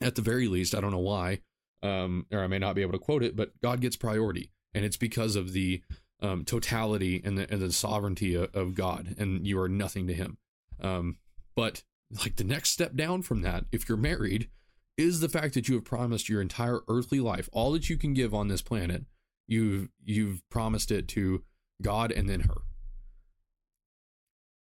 at 0.00 0.14
the 0.14 0.22
very 0.22 0.48
least, 0.48 0.74
I 0.74 0.80
don't 0.80 0.90
know 0.90 0.98
why. 0.98 1.40
Um, 1.82 2.26
or 2.32 2.40
I 2.40 2.46
may 2.46 2.58
not 2.58 2.74
be 2.74 2.82
able 2.82 2.92
to 2.92 2.98
quote 2.98 3.22
it, 3.22 3.36
but 3.36 3.60
God 3.60 3.80
gets 3.80 3.96
priority. 3.96 4.50
and 4.74 4.84
it's 4.84 4.96
because 4.96 5.36
of 5.36 5.52
the 5.52 5.82
um, 6.22 6.44
totality 6.44 7.20
and 7.24 7.36
the, 7.36 7.52
and 7.52 7.60
the 7.60 7.72
sovereignty 7.72 8.34
of, 8.34 8.54
of, 8.54 8.74
God, 8.74 9.16
and 9.18 9.46
you 9.46 9.60
are 9.60 9.68
nothing 9.68 10.06
to 10.06 10.14
Him. 10.14 10.38
Um, 10.80 11.18
but 11.54 11.82
like 12.22 12.36
the 12.36 12.44
next 12.44 12.70
step 12.70 12.94
down 12.94 13.22
from 13.22 13.42
that, 13.42 13.64
if 13.72 13.88
you're 13.88 13.98
married, 13.98 14.48
is 14.96 15.20
the 15.20 15.28
fact 15.28 15.54
that 15.54 15.68
you 15.68 15.74
have 15.74 15.84
promised 15.84 16.28
your 16.28 16.40
entire 16.40 16.80
earthly 16.88 17.20
life, 17.20 17.48
all 17.52 17.72
that 17.72 17.90
you 17.90 17.96
can 17.96 18.14
give 18.14 18.32
on 18.32 18.48
this 18.48 18.62
planet, 18.62 19.04
you've 19.46 19.88
you've 20.04 20.48
promised 20.48 20.90
it 20.90 21.08
to 21.08 21.42
God 21.82 22.12
and 22.12 22.28
then 22.28 22.40
her. 22.40 22.62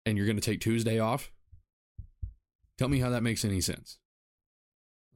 And 0.05 0.17
you're 0.17 0.27
going 0.27 0.37
to 0.37 0.41
take 0.41 0.61
Tuesday 0.61 0.97
off? 0.97 1.31
Tell 2.77 2.87
me 2.87 2.99
how 2.99 3.09
that 3.09 3.23
makes 3.23 3.43
any 3.43 3.59
sense. 3.59 3.99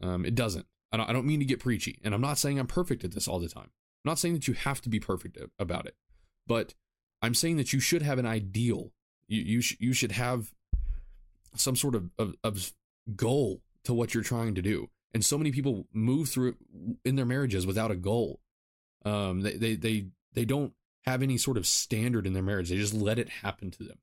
Um, 0.02 0.26
it 0.26 0.36
doesn't. 0.36 0.66
I 0.92 0.98
don't, 0.98 1.10
I 1.10 1.14
don't 1.14 1.26
mean 1.26 1.40
to 1.40 1.46
get 1.46 1.60
preachy, 1.60 2.00
and 2.04 2.14
I'm 2.14 2.22
not 2.22 2.38
saying 2.38 2.60
I'm 2.60 2.68
perfect 2.68 3.04
at 3.04 3.14
this 3.14 3.28
all 3.28 3.40
the 3.40 3.48
time. 3.48 3.72
I'm 4.06 4.10
not 4.10 4.20
saying 4.20 4.34
that 4.34 4.48
you 4.48 4.54
have 4.54 4.82
to 4.82 4.90
be 4.90 5.00
perfect 5.00 5.38
about 5.58 5.86
it, 5.86 5.96
but 6.48 6.74
I'm 7.22 7.34
saying 7.34 7.58
that 7.58 7.74
you 7.74 7.80
should 7.80 8.02
have 8.02 8.20
an 8.20 8.26
ideal. 8.26 8.92
You 9.28 9.42
you, 9.42 9.62
sh- 9.62 9.78
you 9.80 9.94
should 9.94 10.12
have 10.14 10.54
some 11.56 11.76
sort 11.76 11.96
of, 11.96 12.10
of, 12.18 12.36
of 12.44 12.74
goal 13.16 13.62
to 13.84 13.94
what 13.94 14.14
you're 14.14 14.24
trying 14.24 14.56
to 14.56 14.62
do. 14.62 14.90
And 15.14 15.24
so 15.24 15.38
many 15.38 15.52
people 15.52 15.88
move 15.94 16.30
through 16.30 16.56
in 17.06 17.16
their 17.16 17.26
marriages 17.26 17.68
without 17.68 17.92
a 17.92 17.96
goal. 17.96 18.40
Um, 19.06 19.42
they, 19.42 19.58
they 19.58 19.76
they 19.76 20.06
they 20.34 20.46
don't 20.46 20.74
have 21.06 21.22
any 21.22 21.38
sort 21.38 21.58
of 21.58 21.68
standard 21.68 22.26
in 22.26 22.34
their 22.34 22.44
marriage. 22.44 22.70
They 22.70 22.78
just 22.78 22.94
let 22.94 23.20
it 23.20 23.30
happen 23.30 23.72
to 23.72 23.84
them. 23.84 23.98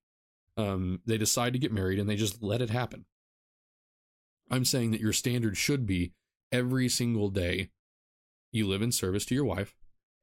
Um, 0.56 1.00
they 1.06 1.18
decide 1.18 1.52
to 1.54 1.58
get 1.58 1.72
married 1.72 1.98
and 1.98 2.08
they 2.08 2.16
just 2.16 2.42
let 2.42 2.60
it 2.60 2.70
happen. 2.70 3.06
I'm 4.50 4.64
saying 4.64 4.90
that 4.90 5.00
your 5.00 5.12
standard 5.12 5.56
should 5.56 5.86
be 5.86 6.12
every 6.52 6.88
single 6.88 7.30
day 7.30 7.70
you 8.52 8.66
live 8.66 8.82
in 8.82 8.92
service 8.92 9.24
to 9.26 9.34
your 9.34 9.44
wife. 9.44 9.74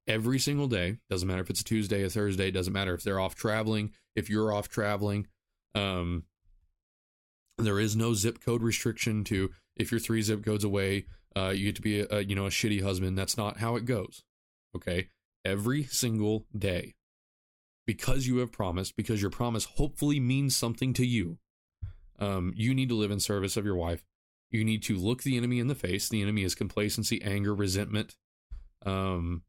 Every 0.07 0.39
single 0.39 0.67
day, 0.67 0.97
doesn't 1.09 1.27
matter 1.27 1.41
if 1.41 1.49
it's 1.49 1.61
a 1.61 1.65
Tuesday, 1.65 2.03
a 2.03 2.09
Thursday, 2.09 2.49
doesn't 2.49 2.71
matter 2.71 2.93
if 2.93 3.03
they're 3.03 3.19
off 3.19 3.35
traveling, 3.35 3.91
if 4.15 4.29
you're 4.29 4.53
off 4.53 4.69
traveling. 4.69 5.27
Um, 5.75 6.23
there 7.57 7.79
is 7.79 7.95
no 7.95 8.13
zip 8.13 8.39
code 8.39 8.63
restriction 8.63 9.23
to 9.25 9.51
if 9.75 9.91
you're 9.91 9.99
three 9.99 10.21
zip 10.21 10.43
codes 10.43 10.63
away, 10.63 11.05
uh, 11.35 11.49
you 11.49 11.65
get 11.65 11.75
to 11.75 11.81
be 11.81 11.99
a, 11.99 12.21
you 12.21 12.35
know 12.35 12.45
a 12.45 12.49
shitty 12.49 12.81
husband. 12.81 13.17
That's 13.17 13.37
not 13.37 13.57
how 13.57 13.75
it 13.75 13.85
goes. 13.85 14.23
Okay, 14.75 15.09
every 15.43 15.83
single 15.83 16.45
day, 16.57 16.95
because 17.85 18.27
you 18.27 18.37
have 18.37 18.51
promised, 18.51 18.95
because 18.95 19.21
your 19.21 19.31
promise 19.31 19.65
hopefully 19.65 20.19
means 20.19 20.55
something 20.55 20.93
to 20.93 21.05
you. 21.05 21.37
Um, 22.19 22.53
you 22.55 22.73
need 22.73 22.89
to 22.89 22.95
live 22.95 23.11
in 23.11 23.19
service 23.19 23.57
of 23.57 23.65
your 23.65 23.75
wife. 23.75 24.03
You 24.49 24.63
need 24.63 24.81
to 24.83 24.97
look 24.97 25.23
the 25.23 25.37
enemy 25.37 25.59
in 25.59 25.67
the 25.67 25.75
face. 25.75 26.09
The 26.09 26.21
enemy 26.21 26.43
is 26.43 26.55
complacency, 26.55 27.21
anger, 27.21 27.53
resentment. 27.53 28.15
Um, 28.85 29.43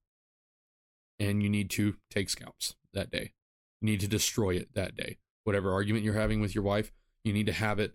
and 1.19 1.43
you 1.43 1.49
need 1.49 1.71
to 1.71 1.97
take 2.11 2.31
scalps 2.31 2.75
that 2.93 3.11
day. 3.11 3.33
You 3.81 3.87
need 3.87 4.01
to 4.01 4.09
destroy 4.09 4.57
it 4.57 4.75
that 4.75 4.97
day. 4.97 5.19
Whatever 5.45 5.73
argument 5.73 6.05
you're 6.05 6.15
having 6.15 6.41
with 6.41 6.55
your 6.55 6.65
wife, 6.65 6.93
you 7.25 7.33
need 7.33 7.47
to 7.47 7.53
have 7.53 7.79
it 7.79 7.95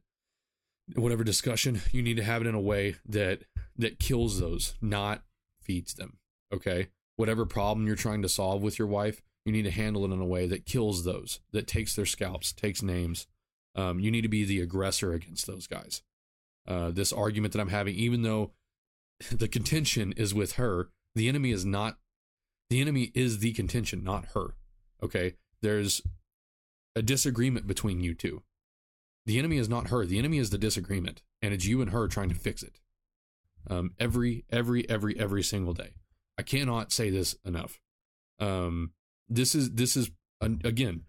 whatever 0.95 1.23
discussion, 1.23 1.81
you 1.91 2.01
need 2.01 2.17
to 2.17 2.23
have 2.23 2.41
it 2.41 2.47
in 2.47 2.55
a 2.55 2.61
way 2.61 2.95
that 3.07 3.43
that 3.77 3.99
kills 3.99 4.39
those, 4.39 4.75
not 4.81 5.23
feeds 5.61 5.93
them. 5.93 6.17
Okay? 6.53 6.89
Whatever 7.15 7.45
problem 7.45 7.87
you're 7.87 7.95
trying 7.95 8.21
to 8.21 8.29
solve 8.29 8.61
with 8.61 8.77
your 8.77 8.87
wife, 8.87 9.21
you 9.45 9.51
need 9.51 9.63
to 9.63 9.71
handle 9.71 10.05
it 10.05 10.11
in 10.11 10.21
a 10.21 10.25
way 10.25 10.47
that 10.47 10.65
kills 10.65 11.03
those, 11.03 11.39
that 11.51 11.67
takes 11.67 11.95
their 11.95 12.05
scalps, 12.05 12.53
takes 12.53 12.81
names. 12.81 13.27
Um, 13.75 13.99
you 13.99 14.11
need 14.11 14.21
to 14.21 14.29
be 14.29 14.45
the 14.45 14.61
aggressor 14.61 15.13
against 15.13 15.47
those 15.47 15.67
guys. 15.67 16.01
Uh, 16.67 16.91
this 16.91 17.11
argument 17.11 17.53
that 17.53 17.59
I'm 17.59 17.69
having, 17.69 17.95
even 17.95 18.21
though 18.21 18.51
the 19.31 19.47
contention 19.47 20.13
is 20.15 20.33
with 20.33 20.53
her, 20.53 20.89
the 21.15 21.27
enemy 21.27 21.51
is 21.51 21.65
not. 21.65 21.97
The 22.73 22.81
enemy 22.81 23.11
is 23.13 23.37
the 23.37 23.53
contention, 23.53 24.03
not 24.03 24.29
her. 24.33 24.55
Okay, 25.03 25.35
there's 25.61 26.01
a 26.95 27.03
disagreement 27.03 27.67
between 27.67 28.01
you 28.01 28.15
two. 28.15 28.41
The 29.27 29.37
enemy 29.37 29.59
is 29.59 29.69
not 29.69 29.89
her. 29.89 30.07
The 30.07 30.17
enemy 30.17 30.39
is 30.39 30.49
the 30.49 30.57
disagreement, 30.57 31.21
and 31.39 31.53
it's 31.53 31.67
you 31.67 31.83
and 31.83 31.91
her 31.91 32.07
trying 32.07 32.29
to 32.29 32.35
fix 32.35 32.63
it. 32.63 32.79
Um, 33.69 33.91
every, 33.99 34.45
every, 34.49 34.89
every, 34.89 35.19
every 35.19 35.43
single 35.43 35.75
day. 35.75 35.91
I 36.35 36.41
cannot 36.41 36.91
say 36.91 37.11
this 37.11 37.35
enough. 37.45 37.79
Um, 38.39 38.93
this 39.29 39.53
is 39.53 39.73
this 39.73 39.95
is 39.95 40.09
again 40.41 41.03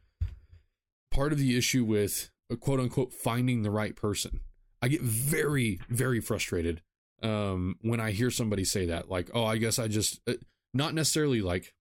part 1.11 1.33
of 1.33 1.39
the 1.39 1.57
issue 1.57 1.83
with 1.83 2.31
uh, 2.53 2.57
quote 2.57 2.79
unquote 2.79 3.15
finding 3.15 3.63
the 3.63 3.71
right 3.71 3.97
person. 3.97 4.41
I 4.83 4.89
get 4.89 5.01
very, 5.01 5.81
very 5.89 6.21
frustrated 6.21 6.83
um, 7.23 7.77
when 7.81 8.01
I 8.01 8.11
hear 8.11 8.31
somebody 8.31 8.67
say 8.67 8.85
that. 8.85 9.11
Like, 9.11 9.31
oh, 9.33 9.47
I 9.47 9.57
guess 9.57 9.79
I 9.79 9.89
just 9.89 10.21
uh, 10.29 10.35
not 10.75 10.95
necessarily 10.95 11.41
like 11.41 11.75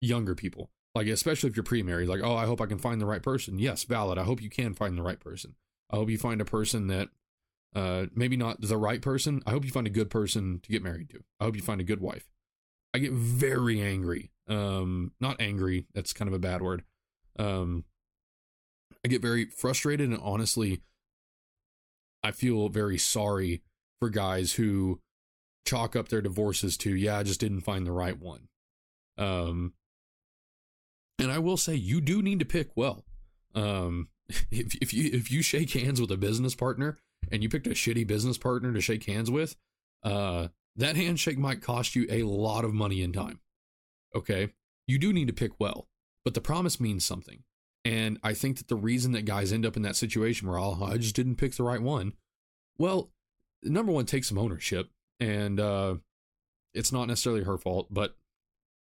younger 0.00 0.34
people. 0.34 0.70
Like 0.94 1.06
especially 1.08 1.50
if 1.50 1.56
you're 1.56 1.62
pre-married 1.64 2.08
like 2.08 2.22
oh 2.24 2.34
i 2.34 2.44
hope 2.46 2.60
i 2.60 2.66
can 2.66 2.78
find 2.78 3.00
the 3.00 3.06
right 3.06 3.22
person. 3.22 3.58
Yes 3.58 3.84
valid. 3.84 4.18
I 4.18 4.24
hope 4.24 4.42
you 4.42 4.50
can 4.50 4.74
find 4.74 4.96
the 4.96 5.02
right 5.02 5.20
person. 5.20 5.54
I 5.90 5.96
hope 5.96 6.10
you 6.10 6.18
find 6.18 6.40
a 6.40 6.46
person 6.46 6.86
that 6.88 7.08
uh 7.74 8.06
maybe 8.14 8.36
not 8.36 8.60
the 8.60 8.76
right 8.76 9.02
person. 9.02 9.42
I 9.46 9.50
hope 9.50 9.64
you 9.64 9.70
find 9.70 9.86
a 9.86 9.90
good 9.90 10.10
person 10.10 10.60
to 10.62 10.70
get 10.70 10.82
married 10.82 11.10
to. 11.10 11.22
I 11.38 11.44
hope 11.44 11.56
you 11.56 11.62
find 11.62 11.80
a 11.80 11.84
good 11.84 12.00
wife. 12.00 12.28
I 12.94 12.98
get 12.98 13.12
very 13.12 13.80
angry 13.80 14.30
um 14.48 15.12
not 15.20 15.40
angry 15.40 15.86
that's 15.94 16.12
kind 16.12 16.28
of 16.28 16.34
a 16.34 16.38
bad 16.38 16.62
word 16.62 16.82
um 17.38 17.84
i 19.04 19.08
get 19.08 19.20
very 19.20 19.44
frustrated 19.44 20.08
and 20.08 20.18
honestly 20.22 20.80
i 22.22 22.30
feel 22.30 22.68
very 22.68 22.98
sorry 22.98 23.62
for 24.00 24.08
guys 24.08 24.54
who 24.54 25.00
chalk 25.68 25.94
up 25.94 26.08
their 26.08 26.22
divorces 26.22 26.76
to 26.76 26.94
yeah 26.94 27.18
i 27.18 27.22
just 27.22 27.40
didn't 27.40 27.60
find 27.60 27.86
the 27.86 27.92
right 27.92 28.18
one 28.20 28.48
um 29.18 29.72
and 31.18 31.32
I 31.32 31.38
will 31.38 31.56
say 31.56 31.74
you 31.74 32.00
do 32.00 32.22
need 32.22 32.38
to 32.38 32.44
pick 32.44 32.70
well. 32.76 33.04
Um, 33.54 34.08
if 34.50 34.74
if 34.80 34.94
you 34.94 35.10
if 35.12 35.30
you 35.30 35.42
shake 35.42 35.72
hands 35.72 36.00
with 36.00 36.10
a 36.10 36.16
business 36.16 36.54
partner 36.54 36.96
and 37.30 37.42
you 37.42 37.48
picked 37.48 37.66
a 37.66 37.70
shitty 37.70 38.06
business 38.06 38.38
partner 38.38 38.72
to 38.72 38.80
shake 38.80 39.04
hands 39.04 39.30
with, 39.30 39.56
uh, 40.02 40.48
that 40.76 40.96
handshake 40.96 41.38
might 41.38 41.62
cost 41.62 41.96
you 41.96 42.06
a 42.08 42.22
lot 42.22 42.64
of 42.64 42.72
money 42.72 43.02
and 43.02 43.12
time. 43.12 43.40
Okay, 44.14 44.52
you 44.86 44.98
do 44.98 45.12
need 45.12 45.26
to 45.26 45.34
pick 45.34 45.52
well, 45.58 45.88
but 46.24 46.34
the 46.34 46.40
promise 46.40 46.80
means 46.80 47.04
something. 47.04 47.42
And 47.84 48.18
I 48.22 48.34
think 48.34 48.58
that 48.58 48.68
the 48.68 48.76
reason 48.76 49.12
that 49.12 49.24
guys 49.24 49.52
end 49.52 49.64
up 49.64 49.76
in 49.76 49.82
that 49.82 49.96
situation 49.96 50.48
where 50.48 50.58
oh, 50.58 50.78
I 50.82 50.98
just 50.98 51.16
didn't 51.16 51.36
pick 51.36 51.54
the 51.54 51.62
right 51.62 51.80
one, 51.80 52.12
well, 52.76 53.10
number 53.62 53.92
one, 53.92 54.04
take 54.04 54.24
some 54.24 54.38
ownership, 54.38 54.90
and 55.20 55.58
uh, 55.60 55.96
it's 56.74 56.92
not 56.92 57.08
necessarily 57.08 57.44
her 57.44 57.58
fault, 57.58 57.88
but 57.90 58.16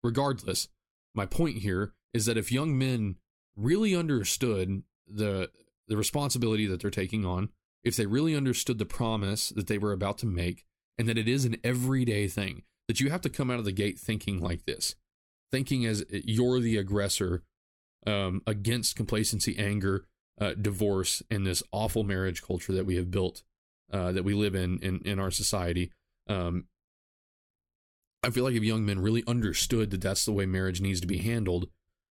regardless, 0.04 0.67
my 1.13 1.26
point 1.26 1.58
here 1.58 1.93
is 2.13 2.26
that 2.26 2.38
if 2.38 2.52
young 2.52 2.78
men 2.78 3.15
really 3.56 3.95
understood 3.95 4.84
the 5.08 5.50
the 5.88 5.98
responsibility 5.98 6.65
that 6.65 6.82
they're 6.82 6.89
taking 6.89 7.26
on, 7.26 7.50
if 7.84 7.95
they 7.95 8.08
really 8.08 8.36
understood 8.36 8.80
the 8.80 8.86
promise 8.86 9.50
that 9.50 9.67
they 9.67 9.78
were 9.78 9.91
about 9.91 10.17
to 10.17 10.26
make, 10.26 10.65
and 10.98 11.08
that 11.08 11.17
it 11.17 11.28
is 11.28 11.45
an 11.45 11.58
everyday 11.63 12.28
thing, 12.28 12.63
that 12.88 13.00
you 13.00 13.10
have 13.10 13.21
to 13.21 13.30
come 13.30 13.52
out 13.52 13.60
of 13.60 13.65
the 13.65 13.71
gate 13.71 14.00
thinking 14.00 14.41
like 14.41 14.65
this, 14.65 14.95
thinking 15.52 15.86
as 15.86 16.04
you're 16.10 16.60
the 16.60 16.78
aggressor 16.78 17.43
um, 18.08 18.41
against 18.48 18.95
complacency, 18.95 19.58
anger, 19.58 20.06
uh, 20.41 20.54
divorce, 20.60 21.21
and 21.30 21.45
this 21.45 21.63
awful 21.71 22.04
marriage 22.04 22.41
culture 22.41 22.74
that 22.74 22.86
we 22.86 22.95
have 22.95 23.12
built, 23.12 23.43
uh, 23.93 24.12
that 24.12 24.24
we 24.24 24.34
live 24.34 24.56
in 24.56 24.80
in, 24.80 25.00
in 25.06 25.19
our 25.19 25.32
society. 25.32 25.91
Um, 26.28 26.66
I 28.24 28.32
feel 28.32 28.44
like 28.44 28.56
if 28.56 28.64
young 28.64 28.86
men 28.86 29.00
really 29.00 29.24
understood 29.28 29.92
that 29.92 30.02
that's 30.02 30.26
the 30.26 30.32
way 30.32 30.46
marriage 30.46 30.82
needs 30.82 31.00
to 31.02 31.08
be 31.08 31.20
handled, 31.20 31.68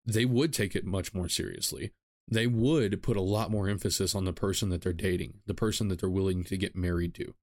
they 0.05 0.25
would 0.25 0.53
take 0.53 0.77
it 0.77 0.85
much 0.85 1.13
more 1.13 1.29
seriously. 1.29 1.93
They 2.29 2.47
would 2.47 3.03
put 3.03 3.17
a 3.17 3.23
lot 3.23 3.51
more 3.51 3.69
emphasis 3.69 4.15
on 4.15 4.25
the 4.25 4.33
person 4.33 4.69
that 4.71 4.83
they're 4.83 4.93
dating, 4.93 5.41
the 5.47 5.55
person 5.55 5.89
that 5.89 6.01
they're 6.01 6.09
willing 6.09 6.45
to 6.45 6.57
get 6.57 6.77
married 6.77 7.15
to. 7.15 7.35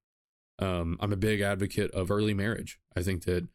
Um, 0.60 0.98
I'm 1.00 1.14
a 1.14 1.18
big 1.18 1.42
advocate 1.42 1.92
of 1.92 2.12
early 2.12 2.34
marriage. 2.34 2.80
I 2.96 3.02
think 3.02 3.26
that 3.26 3.48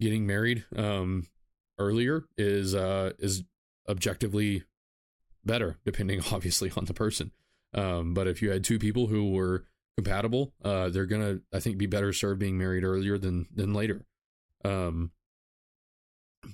getting 0.00 0.26
married 0.26 0.64
um, 0.74 1.26
earlier 1.78 2.24
is 2.36 2.74
uh, 2.74 3.12
is 3.18 3.44
objectively 3.88 4.64
better, 5.44 5.78
depending 5.84 6.20
obviously 6.32 6.72
on 6.76 6.86
the 6.86 6.94
person. 6.94 7.32
Um, 7.74 8.14
but 8.14 8.26
if 8.26 8.42
you 8.42 8.50
had 8.50 8.64
two 8.64 8.78
people 8.78 9.06
who 9.06 9.32
were 9.32 9.64
compatible, 9.96 10.52
uh, 10.64 10.88
they're 10.88 11.06
gonna, 11.06 11.40
I 11.52 11.60
think, 11.60 11.78
be 11.78 11.86
better 11.86 12.12
served 12.12 12.40
being 12.40 12.58
married 12.58 12.84
earlier 12.84 13.18
than 13.18 13.46
than 13.54 13.72
later. 13.74 14.04
Um, 14.64 15.12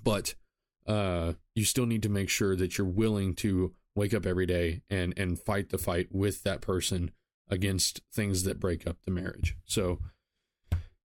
but 0.05 0.35
uh, 0.87 1.35
you 1.55 1.65
still 1.65 1.87
need 1.87 2.03
to 2.03 2.09
make 2.09 2.29
sure 2.29 2.57
that 2.57 2.79
you're 2.79 2.87
willing 2.87 3.35
to 3.37 3.75
wake 3.95 4.15
up 4.15 4.27
every 4.27 4.47
day 4.47 4.83
and 4.89 5.15
and 5.17 5.39
fight 5.39 5.71
the 5.71 5.79
fight 5.79 6.09
with 6.11 6.43
that 6.45 6.61
person 6.61 7.11
against 7.49 8.01
things 8.13 8.45
that 8.45 8.61
break 8.61 8.87
up 8.87 8.97
the 9.05 9.11
marriage. 9.11 9.57
So 9.65 9.99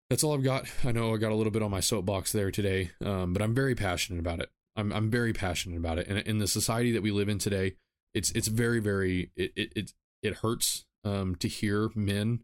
that's 0.10 0.24
all 0.24 0.34
I've 0.36 0.44
got. 0.44 0.66
I 0.84 0.92
know 0.92 1.14
I 1.14 1.18
got 1.18 1.32
a 1.32 1.36
little 1.36 1.52
bit 1.52 1.64
on 1.64 1.72
my 1.72 1.80
soapbox 1.80 2.32
there 2.32 2.52
today, 2.52 2.92
um, 3.04 3.34
but 3.34 3.42
I'm 3.42 3.56
very 3.56 3.76
passionate 3.76 4.20
about 4.20 4.40
it. 4.40 4.50
I'm 4.76 4.92
I'm 4.92 5.10
very 5.10 5.34
passionate 5.34 5.78
about 5.78 5.98
it. 5.98 6.08
And 6.08 6.20
in 6.20 6.38
the 6.38 6.48
society 6.48 6.92
that 6.92 7.02
we 7.02 7.12
live 7.12 7.30
in 7.30 7.40
today, 7.40 7.76
it's 8.14 8.32
it's 8.32 8.48
very 8.48 8.80
very 8.80 9.32
it 9.36 9.52
it 9.56 9.74
it, 9.76 9.94
it 10.22 10.34
hurts 10.36 10.85
um, 11.06 11.36
to 11.36 11.48
hear 11.48 11.90
men 11.96 12.42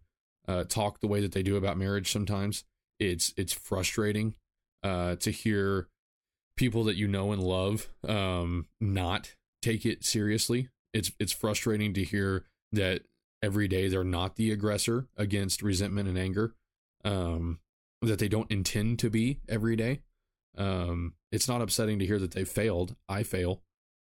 uh, 0.48 0.64
talk 0.64 1.00
the 1.00 1.08
way 1.08 1.20
that 1.20 1.34
they 1.34 1.44
do 1.44 1.58
about 1.58 1.78
marriage. 1.78 2.12
Sometimes 2.12 2.64
it's 3.00 3.34
it's 3.36 3.54
frustrating 3.54 4.36
uh, 4.84 5.16
to 5.18 5.32
hear 5.32 5.88
people 6.56 6.84
that 6.86 6.96
you 6.96 7.08
know 7.08 7.32
and 7.32 7.44
love 7.44 7.90
um, 8.08 8.68
not 8.80 9.36
take 9.62 9.86
it 9.86 10.06
seriously. 10.06 10.70
It's 10.94 11.12
it's 11.20 11.32
frustrating 11.32 11.94
to 11.96 12.04
hear 12.04 12.46
that 12.72 13.02
every 13.44 13.68
day 13.68 13.88
they're 13.88 14.04
not 14.04 14.36
the 14.36 14.52
aggressor 14.52 15.08
against 15.18 15.62
resentment 15.62 16.08
and 16.08 16.18
anger. 16.18 16.54
Um, 17.04 17.60
that 18.04 18.20
they 18.20 18.28
don't 18.28 18.52
intend 18.52 19.00
to 19.00 19.10
be 19.10 19.40
every 19.48 19.76
day. 19.76 20.02
Um, 20.58 21.14
it's 21.32 21.48
not 21.48 21.62
upsetting 21.62 22.00
to 22.00 22.06
hear 22.06 22.20
that 22.20 22.32
they 22.32 22.44
failed. 22.44 22.96
I 23.08 23.24
fail. 23.24 23.62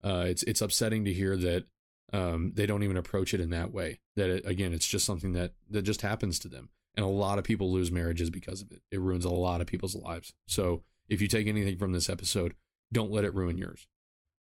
Uh, 0.04 0.26
it's 0.28 0.44
it's 0.44 0.62
upsetting 0.62 1.06
to 1.06 1.14
hear 1.14 1.38
that 1.38 1.66
um, 2.14 2.52
they 2.56 2.66
don't 2.66 2.84
even 2.84 2.98
approach 2.98 3.34
it 3.34 3.40
in 3.40 3.50
that 3.52 3.72
way. 3.72 4.00
That 4.16 4.30
it, 4.30 4.46
again, 4.46 4.74
it's 4.74 4.88
just 4.88 5.06
something 5.06 5.34
that 5.34 5.54
that 5.70 5.84
just 5.84 6.02
happens 6.02 6.40
to 6.40 6.48
them, 6.48 6.70
and 6.96 7.06
a 7.06 7.10
lot 7.10 7.38
of 7.38 7.44
people 7.44 7.72
lose 7.72 7.92
marriages 7.92 8.30
because 8.30 8.62
of 8.62 8.72
it. 8.72 8.82
It 8.92 9.00
ruins 9.00 9.26
a 9.26 9.30
lot 9.30 9.62
of 9.62 9.68
people's 9.68 9.96
lives. 9.96 10.34
So 10.48 10.84
if 11.08 11.22
you 11.22 11.28
take 11.28 11.48
anything 11.48 11.78
from 11.78 11.92
this 11.92 12.10
episode, 12.10 12.54
don't 12.92 13.12
let 13.12 13.24
it 13.24 13.34
ruin 13.34 13.58
yours. 13.58 13.88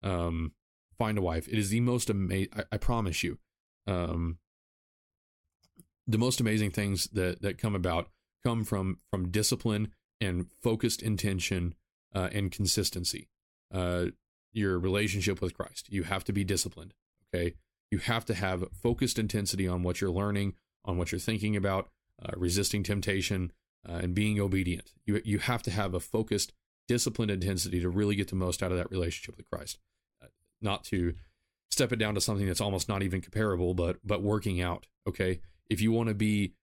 Um, 0.03 0.53
find 0.99 1.17
a 1.19 1.23
wife. 1.23 1.49
It 1.49 1.59
is 1.59 1.71
the 1.71 1.81
most 1.81 2.11
amazing. 2.11 2.53
I, 2.71 2.77
promise 2.77 3.23
you. 3.23 3.39
Um, 3.87 4.39
the 6.07 6.19
most 6.19 6.41
amazing 6.41 6.71
things 6.71 7.09
that 7.13 7.41
that 7.43 7.59
come 7.59 7.75
about 7.75 8.09
come 8.45 8.65
from 8.65 8.99
from 9.11 9.31
discipline 9.31 9.93
and 10.21 10.47
focused 10.63 11.03
intention 11.03 11.75
uh, 12.15 12.29
and 12.33 12.53
consistency. 12.53 13.29
Uh, 13.73 14.07
your 14.53 14.79
relationship 14.79 15.41
with 15.41 15.55
Christ. 15.55 15.91
You 15.91 16.05
have 16.05 16.25
to 16.25 16.33
be 16.33 16.45
disciplined. 16.45 16.95
Okay. 17.35 17.55
You 17.91 17.99
have 17.99 18.25
to 18.27 18.35
have 18.35 18.65
focused 18.83 19.19
intensity 19.19 19.69
on 19.69 19.83
what 19.83 20.01
you're 20.01 20.11
learning, 20.11 20.55
on 20.85 20.99
what 20.99 21.13
you're 21.13 21.19
thinking 21.19 21.57
about, 21.57 21.89
uh, 22.23 22.33
resisting 22.37 22.83
temptation, 22.83 23.53
uh, 23.89 24.01
and 24.03 24.15
being 24.15 24.41
obedient. 24.41 24.93
You, 25.05 25.21
you 25.25 25.39
have 25.39 25.63
to 25.65 25.71
have 25.71 25.95
a 25.95 26.01
focused, 26.01 26.53
disciplined 26.89 27.31
intensity 27.31 27.81
to 27.81 27.89
really 27.89 28.17
get 28.17 28.29
the 28.29 28.37
most 28.37 28.63
out 28.63 28.73
of 28.73 28.79
that 28.79 28.91
relationship 28.91 29.37
with 29.37 29.49
Christ. 29.51 29.79
Uh, 30.23 30.27
not 30.61 30.85
to 30.85 31.15
step 31.71 31.93
it 31.93 31.99
down 31.99 32.15
to 32.15 32.21
something 32.21 32.47
that's 32.47 32.61
almost 32.61 32.89
not 32.89 33.03
even 33.03 33.21
comparable, 33.21 33.75
but 33.75 33.99
but 34.05 34.23
working 34.23 34.61
out. 34.61 34.87
Okay. 35.09 35.41
If 35.69 35.81
you 35.81 35.93
want 35.93 36.09
to 36.09 36.15
be 36.15 36.55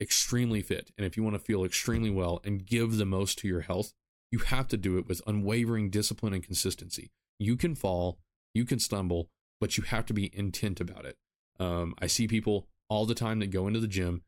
extremely 0.00 0.60
fit 0.60 0.90
and 0.98 1.06
if 1.06 1.16
you 1.16 1.22
want 1.22 1.34
to 1.34 1.40
feel 1.40 1.64
extremely 1.64 2.10
well 2.10 2.40
and 2.44 2.66
give 2.66 2.96
the 2.96 3.06
most 3.06 3.38
to 3.38 3.48
your 3.48 3.60
health, 3.60 3.92
you 4.30 4.40
have 4.40 4.68
to 4.68 4.76
do 4.76 4.98
it 4.98 5.06
with 5.06 5.22
unwavering 5.26 5.90
discipline 5.90 6.34
and 6.34 6.42
consistency. 6.42 7.10
You 7.38 7.56
can 7.56 7.74
fall, 7.74 8.18
you 8.52 8.64
can 8.64 8.78
stumble, 8.78 9.30
but 9.64 9.78
you 9.78 9.84
have 9.84 10.04
to 10.04 10.12
be 10.12 10.30
intent 10.34 10.78
about 10.78 11.06
it. 11.06 11.16
Um, 11.58 11.94
I 11.98 12.06
see 12.06 12.28
people 12.28 12.66
all 12.90 13.06
the 13.06 13.14
time 13.14 13.38
that 13.38 13.46
go 13.46 13.66
into 13.66 13.80
the 13.80 13.88
gym 13.88 14.20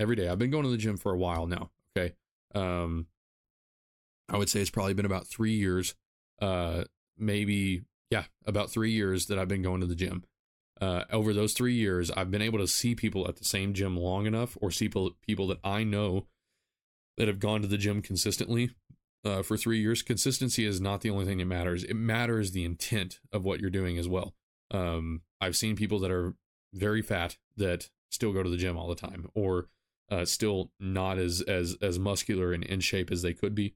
every 0.00 0.16
day. 0.16 0.26
I've 0.26 0.40
been 0.40 0.50
going 0.50 0.64
to 0.64 0.70
the 0.70 0.76
gym 0.76 0.96
for 0.96 1.12
a 1.12 1.16
while 1.16 1.46
now. 1.46 1.70
Okay. 1.96 2.16
Um, 2.56 3.06
I 4.28 4.36
would 4.36 4.48
say 4.48 4.60
it's 4.60 4.68
probably 4.68 4.94
been 4.94 5.06
about 5.06 5.28
three 5.28 5.52
years, 5.52 5.94
uh, 6.42 6.82
maybe, 7.16 7.82
yeah, 8.10 8.24
about 8.46 8.72
three 8.72 8.90
years 8.90 9.26
that 9.26 9.38
I've 9.38 9.46
been 9.46 9.62
going 9.62 9.80
to 9.80 9.86
the 9.86 9.94
gym. 9.94 10.24
Uh, 10.80 11.04
over 11.12 11.32
those 11.32 11.52
three 11.52 11.74
years, 11.74 12.10
I've 12.10 12.32
been 12.32 12.42
able 12.42 12.58
to 12.58 12.66
see 12.66 12.96
people 12.96 13.28
at 13.28 13.36
the 13.36 13.44
same 13.44 13.74
gym 13.74 13.96
long 13.96 14.26
enough, 14.26 14.58
or 14.60 14.72
see 14.72 14.88
people, 14.88 15.46
that 15.46 15.60
I 15.62 15.84
know 15.84 16.26
that 17.16 17.28
have 17.28 17.38
gone 17.38 17.62
to 17.62 17.68
the 17.68 17.78
gym 17.78 18.02
consistently 18.02 18.70
uh, 19.24 19.44
for 19.44 19.56
three 19.56 19.78
years. 19.78 20.02
Consistency 20.02 20.66
is 20.66 20.80
not 20.80 21.02
the 21.02 21.10
only 21.10 21.26
thing 21.26 21.38
that 21.38 21.44
matters. 21.44 21.84
It 21.84 21.94
matters 21.94 22.50
the 22.50 22.64
intent 22.64 23.20
of 23.32 23.44
what 23.44 23.60
you're 23.60 23.70
doing 23.70 23.96
as 23.96 24.08
well. 24.08 24.34
Um, 24.70 25.22
I've 25.40 25.56
seen 25.56 25.76
people 25.76 25.98
that 26.00 26.10
are 26.10 26.34
very 26.72 27.02
fat 27.02 27.36
that 27.56 27.90
still 28.08 28.32
go 28.32 28.42
to 28.42 28.50
the 28.50 28.56
gym 28.56 28.76
all 28.76 28.88
the 28.88 28.94
time, 28.94 29.28
or 29.34 29.68
uh, 30.10 30.24
still 30.24 30.70
not 30.78 31.18
as 31.18 31.40
as 31.42 31.76
as 31.80 31.98
muscular 31.98 32.52
and 32.52 32.64
in 32.64 32.80
shape 32.80 33.10
as 33.10 33.22
they 33.22 33.32
could 33.32 33.54
be 33.54 33.74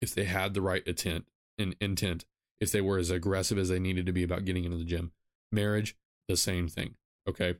if 0.00 0.14
they 0.14 0.24
had 0.24 0.54
the 0.54 0.62
right 0.62 0.86
intent 0.86 1.26
and 1.58 1.76
intent. 1.80 2.24
If 2.60 2.70
they 2.70 2.80
were 2.80 2.98
as 2.98 3.10
aggressive 3.10 3.58
as 3.58 3.68
they 3.68 3.80
needed 3.80 4.06
to 4.06 4.12
be 4.12 4.22
about 4.22 4.44
getting 4.44 4.64
into 4.64 4.76
the 4.76 4.84
gym, 4.84 5.12
marriage, 5.50 5.96
the 6.28 6.36
same 6.36 6.68
thing. 6.68 6.94
Okay, 7.28 7.56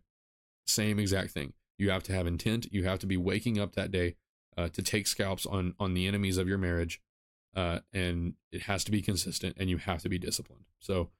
same 0.66 0.98
exact 0.98 1.32
thing. 1.32 1.52
You 1.78 1.90
have 1.90 2.04
to 2.04 2.12
have 2.12 2.26
intent. 2.26 2.72
You 2.72 2.84
have 2.84 3.00
to 3.00 3.06
be 3.06 3.16
waking 3.16 3.58
up 3.58 3.74
that 3.74 3.90
day 3.90 4.14
uh, 4.56 4.68
to 4.68 4.82
take 4.82 5.06
scalps 5.06 5.46
on 5.46 5.74
on 5.78 5.94
the 5.94 6.06
enemies 6.06 6.38
of 6.38 6.48
your 6.48 6.58
marriage, 6.58 7.02
uh, 7.54 7.80
and 7.92 8.34
it 8.52 8.62
has 8.62 8.84
to 8.84 8.90
be 8.90 9.02
consistent, 9.02 9.56
and 9.58 9.68
you 9.68 9.78
have 9.78 10.02
to 10.02 10.08
be 10.08 10.18
disciplined. 10.18 10.64
So 10.78 11.10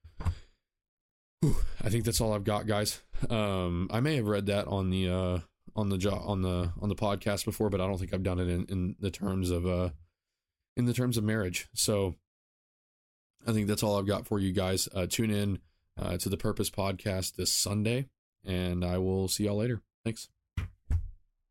I 1.83 1.89
think 1.89 2.05
that's 2.05 2.21
all 2.21 2.33
I've 2.33 2.45
got, 2.45 2.67
guys. 2.67 3.01
Um, 3.29 3.89
I 3.91 4.01
may 4.01 4.17
have 4.17 4.27
read 4.27 4.47
that 4.47 4.67
on 4.67 4.91
the 4.91 5.09
uh, 5.09 5.39
on 5.77 5.89
the 5.89 6.11
on 6.11 6.43
the 6.43 6.73
on 6.81 6.89
the 6.89 6.95
podcast 6.95 7.45
before, 7.45 7.71
but 7.71 7.81
I 7.81 7.87
don't 7.87 7.99
think 7.99 8.15
I've 8.15 8.23
done 8.23 8.39
it 8.39 8.49
in, 8.49 8.67
in 8.69 8.97
the 9.01 9.11
terms 9.11 9.51
of 9.51 9.67
uh, 9.67 9.91
in 10.77 10.85
the 10.87 10.95
terms 10.95 11.17
of 11.17 11.25
marriage. 11.25 11.69
So 11.75 12.17
I 13.47 13.53
think 13.53 13.69
that's 13.69 13.83
all 13.83 13.99
I've 13.99 14.07
got 14.07 14.27
for 14.27 14.39
you 14.39 14.53
guys. 14.53 14.89
Uh, 14.95 15.07
tune 15.09 15.31
in 15.31 15.59
uh, 16.01 16.17
to 16.19 16.29
the 16.29 16.37
Purpose 16.37 16.71
Podcast 16.71 17.37
this 17.37 17.53
Sunday, 17.53 18.07
and 18.45 18.85
I 18.85 18.99
will 18.99 19.29
see 19.29 19.45
y'all 19.45 19.57
later. 19.57 19.83
Thanks. 20.05 20.29